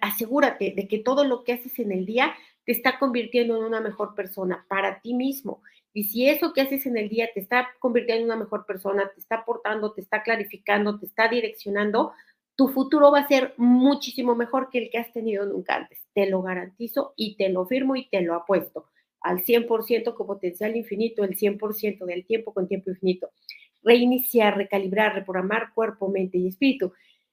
asegúrate 0.00 0.72
de 0.76 0.88
que 0.88 0.98
todo 0.98 1.24
lo 1.24 1.44
que 1.44 1.54
haces 1.54 1.78
en 1.78 1.92
el 1.92 2.06
día 2.06 2.34
te 2.64 2.72
está 2.72 2.98
convirtiendo 2.98 3.56
en 3.56 3.64
una 3.64 3.80
mejor 3.80 4.14
persona 4.14 4.64
para 4.68 5.00
ti 5.00 5.14
mismo. 5.14 5.62
Y 5.92 6.04
si 6.04 6.28
eso 6.28 6.52
que 6.52 6.60
haces 6.60 6.86
en 6.86 6.96
el 6.96 7.08
día 7.08 7.28
te 7.32 7.40
está 7.40 7.68
convirtiendo 7.78 8.22
en 8.22 8.30
una 8.30 8.44
mejor 8.44 8.66
persona, 8.66 9.10
te 9.14 9.20
está 9.20 9.36
aportando, 9.36 9.92
te 9.92 10.00
está 10.00 10.22
clarificando, 10.22 10.98
te 10.98 11.06
está 11.06 11.28
direccionando, 11.28 12.12
tu 12.56 12.68
futuro 12.68 13.10
va 13.10 13.20
a 13.20 13.28
ser 13.28 13.54
muchísimo 13.56 14.34
mejor 14.34 14.70
que 14.70 14.78
el 14.78 14.90
que 14.90 14.98
has 14.98 15.12
tenido 15.12 15.44
nunca 15.44 15.76
antes. 15.76 15.98
Te 16.14 16.26
lo 16.26 16.42
garantizo 16.42 17.12
y 17.16 17.36
te 17.36 17.48
lo 17.48 17.66
firmo 17.66 17.96
y 17.96 18.08
te 18.08 18.20
lo 18.22 18.34
apuesto. 18.34 18.86
Al 19.20 19.42
100% 19.42 20.14
con 20.14 20.26
potencial 20.26 20.76
infinito, 20.76 21.24
el 21.24 21.36
100% 21.36 22.04
del 22.04 22.24
tiempo 22.26 22.52
con 22.52 22.68
tiempo 22.68 22.90
infinito. 22.90 23.30
Reiniciar, 23.82 24.56
recalibrar, 24.56 25.14
reprogramar 25.14 25.72
cuerpo, 25.74 26.08
mente 26.08 26.38
y 26.38 26.48
espíritu. 26.48 26.92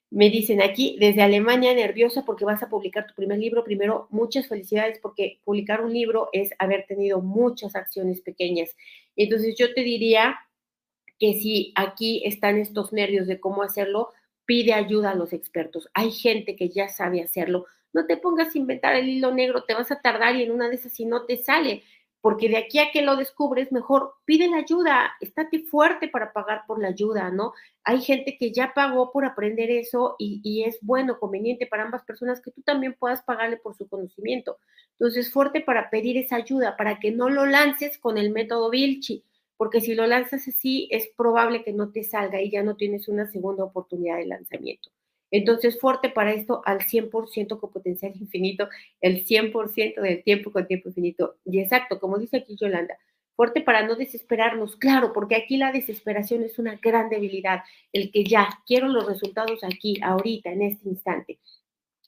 Me 0.09 0.29
dicen 0.29 0.61
aquí, 0.61 0.97
desde 0.99 1.21
Alemania, 1.21 1.73
nerviosa 1.73 2.25
porque 2.25 2.43
vas 2.43 2.63
a 2.63 2.69
publicar 2.69 3.07
tu 3.07 3.13
primer 3.13 3.37
libro. 3.37 3.63
Primero, 3.63 4.07
muchas 4.09 4.47
felicidades 4.47 4.99
porque 4.99 5.39
publicar 5.43 5.81
un 5.81 5.93
libro 5.93 6.29
es 6.33 6.51
haber 6.59 6.85
tenido 6.87 7.21
muchas 7.21 7.75
acciones 7.75 8.21
pequeñas. 8.21 8.75
Entonces, 9.15 9.55
yo 9.57 9.73
te 9.73 9.83
diría 9.83 10.37
que 11.19 11.33
si 11.33 11.71
aquí 11.75 12.23
están 12.25 12.57
estos 12.57 12.91
nervios 12.91 13.27
de 13.27 13.39
cómo 13.39 13.63
hacerlo, 13.63 14.09
pide 14.51 14.73
ayuda 14.73 15.11
a 15.11 15.15
los 15.15 15.31
expertos. 15.31 15.87
Hay 15.93 16.11
gente 16.11 16.57
que 16.57 16.67
ya 16.67 16.89
sabe 16.89 17.23
hacerlo. 17.23 17.67
No 17.93 18.05
te 18.05 18.17
pongas 18.17 18.53
a 18.53 18.57
inventar 18.57 18.97
el 18.97 19.07
hilo 19.07 19.33
negro, 19.33 19.63
te 19.63 19.73
vas 19.73 19.91
a 19.91 20.01
tardar 20.01 20.35
y 20.35 20.43
en 20.43 20.51
una 20.51 20.67
de 20.67 20.75
esas 20.75 20.91
si 20.91 21.05
no 21.05 21.23
te 21.23 21.37
sale 21.37 21.83
porque 22.19 22.49
de 22.49 22.57
aquí 22.57 22.77
a 22.79 22.91
que 22.91 23.01
lo 23.01 23.15
descubres, 23.15 23.71
mejor 23.71 24.13
pide 24.25 24.49
la 24.49 24.57
ayuda, 24.57 25.13
estate 25.21 25.63
fuerte 25.63 26.09
para 26.09 26.33
pagar 26.33 26.65
por 26.67 26.79
la 26.79 26.89
ayuda, 26.89 27.31
¿no? 27.31 27.53
Hay 27.85 28.01
gente 28.01 28.37
que 28.37 28.51
ya 28.51 28.73
pagó 28.75 29.11
por 29.11 29.25
aprender 29.25 29.71
eso 29.71 30.17
y, 30.19 30.63
es 30.63 30.77
bueno, 30.81 31.17
conveniente 31.17 31.65
para 31.65 31.83
ambas 31.83 32.03
personas 32.03 32.39
que 32.41 32.51
tú 32.51 32.61
también 32.61 32.93
puedas 32.93 33.23
pagarle 33.23 33.57
por 33.57 33.75
su 33.75 33.87
conocimiento. 33.87 34.57
Entonces, 34.99 35.31
fuerte 35.31 35.61
para 35.61 35.89
pedir 35.89 36.17
esa 36.17 36.35
ayuda, 36.35 36.77
para 36.77 36.99
que 36.99 37.11
no 37.11 37.29
lo 37.29 37.47
lances 37.47 37.97
con 37.97 38.19
el 38.19 38.29
método 38.29 38.69
Vilchi, 38.69 39.23
porque 39.61 39.79
si 39.79 39.93
lo 39.93 40.07
lanzas 40.07 40.47
así, 40.47 40.87
es 40.89 41.07
probable 41.15 41.63
que 41.63 41.71
no 41.71 41.91
te 41.91 42.03
salga 42.03 42.41
y 42.41 42.49
ya 42.49 42.63
no 42.63 42.75
tienes 42.77 43.07
una 43.07 43.27
segunda 43.27 43.63
oportunidad 43.63 44.17
de 44.17 44.25
lanzamiento. 44.25 44.89
Entonces, 45.29 45.79
fuerte 45.79 46.09
para 46.09 46.33
esto 46.33 46.63
al 46.65 46.79
100% 46.79 47.59
con 47.59 47.69
potencial 47.69 48.11
infinito, 48.19 48.67
el 49.01 49.23
100% 49.23 50.01
del 50.01 50.23
tiempo 50.23 50.51
con 50.51 50.65
tiempo 50.65 50.89
infinito. 50.89 51.35
Y 51.45 51.59
exacto, 51.59 51.99
como 51.99 52.17
dice 52.17 52.37
aquí 52.37 52.55
Yolanda, 52.59 52.97
fuerte 53.35 53.61
para 53.61 53.85
no 53.85 53.95
desesperarnos, 53.95 54.77
claro, 54.77 55.13
porque 55.13 55.35
aquí 55.35 55.57
la 55.57 55.71
desesperación 55.71 56.41
es 56.41 56.57
una 56.57 56.79
gran 56.81 57.09
debilidad, 57.09 57.61
el 57.93 58.11
que 58.11 58.23
ya 58.23 58.49
quiero 58.65 58.87
los 58.87 59.05
resultados 59.05 59.63
aquí, 59.63 59.99
ahorita, 60.01 60.51
en 60.51 60.63
este 60.63 60.89
instante. 60.89 61.37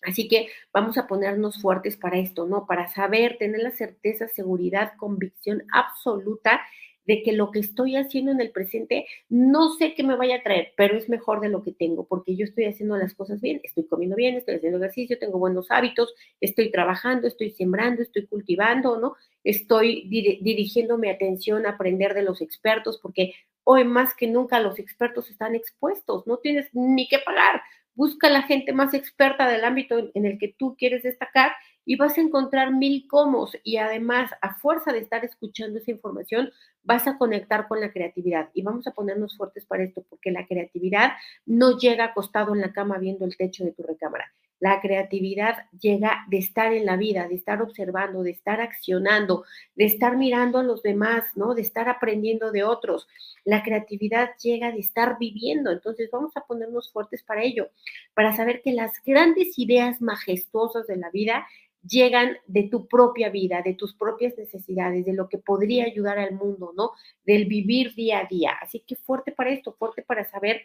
Así 0.01 0.27
que 0.27 0.47
vamos 0.73 0.97
a 0.97 1.05
ponernos 1.05 1.61
fuertes 1.61 1.97
para 1.97 2.17
esto, 2.17 2.47
¿no? 2.47 2.65
Para 2.65 2.87
saber, 2.87 3.37
tener 3.37 3.61
la 3.61 3.69
certeza, 3.69 4.27
seguridad, 4.27 4.93
convicción 4.97 5.61
absoluta 5.71 6.59
de 7.05 7.21
que 7.23 7.33
lo 7.33 7.51
que 7.51 7.59
estoy 7.59 7.95
haciendo 7.95 8.31
en 8.31 8.41
el 8.41 8.51
presente 8.51 9.05
no 9.29 9.73
sé 9.73 9.93
qué 9.93 10.03
me 10.03 10.15
vaya 10.15 10.37
a 10.37 10.43
traer, 10.43 10.73
pero 10.77 10.97
es 10.97 11.09
mejor 11.09 11.41
de 11.41 11.49
lo 11.49 11.63
que 11.63 11.71
tengo, 11.71 12.05
porque 12.05 12.35
yo 12.35 12.45
estoy 12.45 12.65
haciendo 12.65 12.97
las 12.97 13.13
cosas 13.13 13.41
bien, 13.41 13.59
estoy 13.63 13.85
comiendo 13.85 14.15
bien, 14.15 14.35
estoy 14.35 14.55
haciendo 14.55 14.77
ejercicio, 14.77 15.19
tengo 15.19 15.39
buenos 15.39 15.69
hábitos, 15.69 16.13
estoy 16.39 16.71
trabajando, 16.71 17.27
estoy 17.27 17.51
sembrando, 17.51 18.01
estoy 18.01 18.25
cultivando, 18.27 18.99
¿no? 18.99 19.15
Estoy 19.43 20.07
dirigiendo 20.09 20.97
mi 20.97 21.09
atención 21.09 21.65
a 21.65 21.71
aprender 21.71 22.13
de 22.13 22.23
los 22.23 22.41
expertos, 22.41 22.99
porque 23.01 23.33
hoy 23.63 23.83
más 23.83 24.15
que 24.15 24.27
nunca 24.27 24.59
los 24.59 24.79
expertos 24.79 25.29
están 25.29 25.55
expuestos, 25.55 26.25
no 26.27 26.37
tienes 26.37 26.69
ni 26.73 27.07
que 27.07 27.19
pagar. 27.19 27.61
Busca 27.95 28.29
la 28.29 28.41
gente 28.43 28.73
más 28.73 28.93
experta 28.93 29.47
del 29.47 29.63
ámbito 29.63 30.11
en 30.13 30.25
el 30.25 30.39
que 30.39 30.47
tú 30.57 30.75
quieres 30.77 31.03
destacar 31.03 31.51
y 31.85 31.95
vas 31.95 32.17
a 32.17 32.21
encontrar 32.21 32.73
mil 32.73 33.07
comos 33.07 33.57
y 33.63 33.77
además 33.77 34.31
a 34.41 34.55
fuerza 34.55 34.91
de 34.91 34.99
estar 34.99 35.23
escuchando 35.25 35.79
esa 35.79 35.91
información 35.91 36.51
vas 36.83 37.07
a 37.07 37.17
conectar 37.17 37.67
con 37.67 37.79
la 37.79 37.91
creatividad 37.91 38.49
y 38.53 38.61
vamos 38.61 38.87
a 38.87 38.91
ponernos 38.91 39.37
fuertes 39.37 39.65
para 39.65 39.83
esto 39.83 40.03
porque 40.09 40.31
la 40.31 40.45
creatividad 40.45 41.13
no 41.45 41.77
llega 41.77 42.05
acostado 42.05 42.53
en 42.53 42.61
la 42.61 42.73
cama 42.73 42.97
viendo 42.97 43.25
el 43.25 43.37
techo 43.37 43.63
de 43.63 43.71
tu 43.71 43.83
recámara. 43.83 44.31
La 44.59 44.79
creatividad 44.79 45.65
llega 45.77 46.23
de 46.29 46.37
estar 46.37 46.71
en 46.71 46.85
la 46.85 46.95
vida, 46.95 47.27
de 47.27 47.35
estar 47.35 47.61
observando, 47.61 48.23
de 48.23 48.31
estar 48.31 48.61
accionando, 48.61 49.43
de 49.75 49.83
estar 49.83 50.15
mirando 50.15 50.59
a 50.59 50.63
los 50.63 50.81
demás, 50.81 51.25
¿no? 51.35 51.53
De 51.53 51.61
estar 51.61 51.89
aprendiendo 51.89 52.49
de 52.49 52.63
otros. 52.63 53.09
La 53.43 53.61
creatividad 53.61 54.29
llega 54.41 54.71
de 54.71 54.79
estar 54.79 55.17
viviendo. 55.19 55.69
Entonces 55.69 56.09
vamos 56.09 56.31
a 56.37 56.45
ponernos 56.45 56.93
fuertes 56.93 57.23
para 57.23 57.43
ello, 57.43 57.71
para 58.13 58.33
saber 58.37 58.61
que 58.61 58.71
las 58.71 58.93
grandes 59.05 59.59
ideas 59.59 60.01
majestuosas 60.01 60.87
de 60.87 60.95
la 60.95 61.09
vida 61.09 61.45
llegan 61.87 62.37
de 62.47 62.63
tu 62.63 62.87
propia 62.87 63.29
vida, 63.29 63.61
de 63.61 63.73
tus 63.73 63.95
propias 63.95 64.37
necesidades, 64.37 65.05
de 65.05 65.13
lo 65.13 65.29
que 65.29 65.37
podría 65.37 65.85
ayudar 65.85 66.19
al 66.19 66.33
mundo, 66.35 66.73
¿no? 66.75 66.91
Del 67.25 67.45
vivir 67.45 67.93
día 67.95 68.19
a 68.19 68.25
día. 68.25 68.51
Así 68.61 68.79
que 68.85 68.95
fuerte 68.95 69.31
para 69.31 69.51
esto, 69.51 69.73
fuerte 69.73 70.01
para 70.03 70.23
saber 70.25 70.63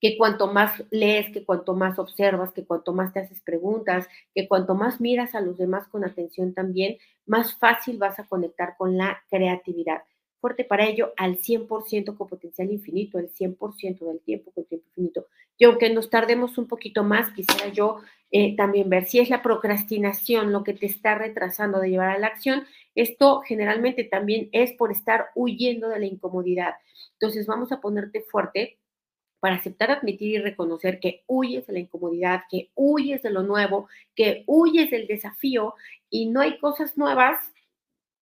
que 0.00 0.18
cuanto 0.18 0.52
más 0.52 0.82
lees, 0.90 1.32
que 1.32 1.44
cuanto 1.44 1.74
más 1.74 1.98
observas, 1.98 2.52
que 2.52 2.66
cuanto 2.66 2.92
más 2.92 3.12
te 3.12 3.20
haces 3.20 3.40
preguntas, 3.40 4.08
que 4.34 4.48
cuanto 4.48 4.74
más 4.74 5.00
miras 5.00 5.34
a 5.36 5.40
los 5.40 5.58
demás 5.58 5.86
con 5.88 6.04
atención 6.04 6.54
también, 6.54 6.98
más 7.24 7.54
fácil 7.54 7.98
vas 7.98 8.18
a 8.18 8.26
conectar 8.26 8.74
con 8.76 8.96
la 8.98 9.22
creatividad. 9.30 10.02
Fuerte 10.42 10.64
para 10.64 10.86
ello 10.86 11.12
al 11.16 11.38
100% 11.38 12.16
con 12.16 12.26
potencial 12.26 12.72
infinito, 12.72 13.20
el 13.20 13.32
100% 13.32 14.00
del 14.00 14.18
tiempo 14.22 14.50
con 14.50 14.64
tiempo 14.64 14.88
infinito. 14.88 15.28
Y 15.56 15.66
aunque 15.66 15.88
nos 15.88 16.10
tardemos 16.10 16.58
un 16.58 16.66
poquito 16.66 17.04
más, 17.04 17.32
quisiera 17.32 17.68
yo 17.68 18.00
eh, 18.32 18.56
también 18.56 18.90
ver 18.90 19.06
si 19.06 19.20
es 19.20 19.30
la 19.30 19.40
procrastinación 19.40 20.50
lo 20.50 20.64
que 20.64 20.74
te 20.74 20.86
está 20.86 21.14
retrasando 21.14 21.78
de 21.78 21.90
llevar 21.90 22.08
a 22.08 22.18
la 22.18 22.26
acción. 22.26 22.64
Esto 22.96 23.42
generalmente 23.42 24.02
también 24.02 24.48
es 24.50 24.72
por 24.72 24.90
estar 24.90 25.26
huyendo 25.36 25.88
de 25.88 26.00
la 26.00 26.06
incomodidad. 26.06 26.74
Entonces 27.12 27.46
vamos 27.46 27.70
a 27.70 27.80
ponerte 27.80 28.22
fuerte 28.22 28.80
para 29.38 29.54
aceptar, 29.54 29.92
admitir 29.92 30.30
y 30.30 30.38
reconocer 30.38 30.98
que 30.98 31.22
huyes 31.28 31.68
de 31.68 31.72
la 31.72 31.78
incomodidad, 31.78 32.42
que 32.50 32.72
huyes 32.74 33.22
de 33.22 33.30
lo 33.30 33.44
nuevo, 33.44 33.88
que 34.16 34.42
huyes 34.48 34.90
del 34.90 35.06
desafío 35.06 35.74
y 36.10 36.26
no 36.26 36.40
hay 36.40 36.58
cosas 36.58 36.98
nuevas 36.98 37.38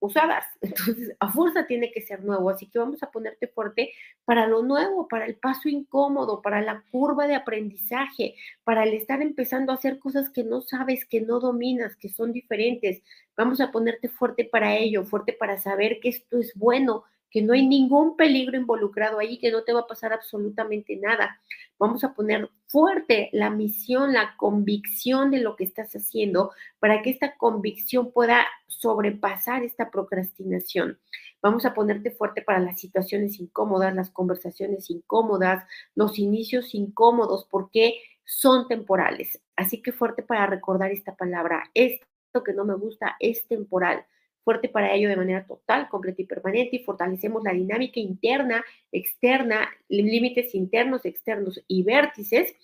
usadas. 0.00 0.44
Entonces, 0.60 1.14
a 1.20 1.30
fuerza 1.30 1.66
tiene 1.66 1.92
que 1.92 2.00
ser 2.02 2.24
nuevo. 2.24 2.50
Así 2.50 2.66
que 2.66 2.78
vamos 2.78 3.02
a 3.02 3.10
ponerte 3.10 3.46
fuerte 3.46 3.92
para 4.24 4.46
lo 4.46 4.62
nuevo, 4.62 5.06
para 5.06 5.26
el 5.26 5.36
paso 5.36 5.68
incómodo, 5.68 6.42
para 6.42 6.60
la 6.62 6.82
curva 6.90 7.26
de 7.26 7.36
aprendizaje, 7.36 8.34
para 8.64 8.84
el 8.84 8.94
estar 8.94 9.22
empezando 9.22 9.72
a 9.72 9.76
hacer 9.76 9.98
cosas 9.98 10.30
que 10.30 10.42
no 10.42 10.62
sabes, 10.62 11.04
que 11.04 11.20
no 11.20 11.38
dominas, 11.38 11.96
que 11.96 12.08
son 12.08 12.32
diferentes. 12.32 13.02
Vamos 13.36 13.60
a 13.60 13.70
ponerte 13.70 14.08
fuerte 14.08 14.44
para 14.44 14.76
ello, 14.76 15.04
fuerte 15.04 15.32
para 15.32 15.58
saber 15.58 16.00
que 16.00 16.08
esto 16.08 16.38
es 16.38 16.52
bueno, 16.54 17.04
que 17.30 17.42
no 17.42 17.52
hay 17.52 17.66
ningún 17.66 18.16
peligro 18.16 18.56
involucrado 18.56 19.18
ahí, 19.18 19.38
que 19.38 19.52
no 19.52 19.62
te 19.62 19.72
va 19.72 19.80
a 19.80 19.86
pasar 19.86 20.12
absolutamente 20.12 20.96
nada. 20.96 21.40
Vamos 21.78 22.02
a 22.02 22.12
poner 22.12 22.50
fuerte 22.66 23.30
la 23.32 23.50
misión, 23.50 24.12
la 24.12 24.36
convicción 24.36 25.30
de 25.30 25.40
lo 25.40 25.56
que 25.56 25.64
estás 25.64 25.94
haciendo 25.94 26.50
para 26.78 27.02
que 27.02 27.10
esta 27.10 27.36
convicción 27.36 28.12
pueda 28.12 28.46
sobrepasar 28.80 29.62
esta 29.62 29.90
procrastinación. 29.90 30.98
Vamos 31.42 31.64
a 31.66 31.74
ponerte 31.74 32.10
fuerte 32.10 32.42
para 32.42 32.60
las 32.60 32.80
situaciones 32.80 33.38
incómodas, 33.40 33.94
las 33.94 34.10
conversaciones 34.10 34.90
incómodas, 34.90 35.64
los 35.94 36.18
inicios 36.18 36.74
incómodos, 36.74 37.46
porque 37.50 38.00
son 38.24 38.68
temporales. 38.68 39.40
Así 39.56 39.82
que 39.82 39.92
fuerte 39.92 40.22
para 40.22 40.46
recordar 40.46 40.90
esta 40.92 41.14
palabra. 41.14 41.70
Esto 41.74 42.44
que 42.44 42.52
no 42.52 42.64
me 42.64 42.74
gusta 42.74 43.16
es 43.20 43.46
temporal 43.46 44.06
fuerte 44.44 44.68
para 44.68 44.92
ello 44.94 45.08
de 45.08 45.16
manera 45.16 45.46
total, 45.46 45.88
completa 45.88 46.22
y 46.22 46.24
permanente 46.24 46.76
y 46.76 46.84
fortalecemos 46.84 47.42
la 47.44 47.52
dinámica 47.52 48.00
interna, 48.00 48.64
externa, 48.90 49.68
límites 49.88 50.54
internos, 50.54 51.04
externos 51.04 51.62
y 51.68 51.82
vértices 51.82 52.54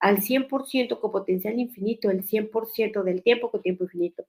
al 0.00 0.18
100% 0.18 0.98
con 0.98 1.12
potencial 1.12 1.58
infinito, 1.58 2.10
el 2.10 2.24
100% 2.24 3.02
del 3.02 3.22
tiempo 3.22 3.50
con 3.50 3.62
tiempo 3.62 3.84
infinito. 3.84 4.24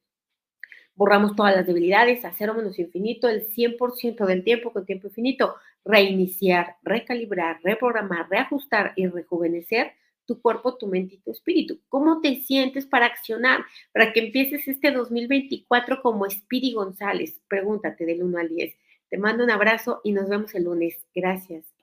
Borramos 0.97 1.35
todas 1.35 1.55
las 1.55 1.67
debilidades 1.67 2.25
a 2.25 2.31
cero 2.31 2.55
menos 2.55 2.79
infinito, 2.79 3.29
el 3.29 3.47
100% 3.47 4.25
del 4.25 4.43
tiempo 4.43 4.73
con 4.73 4.85
tiempo 4.85 5.07
infinito. 5.07 5.55
Reiniciar, 5.85 6.75
recalibrar, 6.81 7.59
reprogramar, 7.63 8.27
reajustar 8.29 8.93
y 8.95 9.07
rejuvenecer 9.07 9.93
tu 10.25 10.41
cuerpo, 10.41 10.75
tu 10.75 10.87
mente 10.87 11.15
y 11.15 11.19
tu 11.19 11.31
espíritu. 11.31 11.79
¿Cómo 11.87 12.19
te 12.19 12.41
sientes 12.41 12.87
para 12.87 13.05
accionar? 13.05 13.61
Para 13.93 14.11
que 14.11 14.21
empieces 14.21 14.67
este 14.67 14.91
2024 14.91 16.01
como 16.01 16.27
Spiri 16.29 16.73
González. 16.73 17.39
Pregúntate 17.47 18.05
del 18.05 18.23
1 18.23 18.37
al 18.39 18.49
10. 18.49 18.75
Te 19.09 19.17
mando 19.19 19.43
un 19.43 19.51
abrazo 19.51 20.01
y 20.03 20.11
nos 20.11 20.27
vemos 20.27 20.53
el 20.55 20.63
lunes. 20.63 21.05
Gracias. 21.13 21.76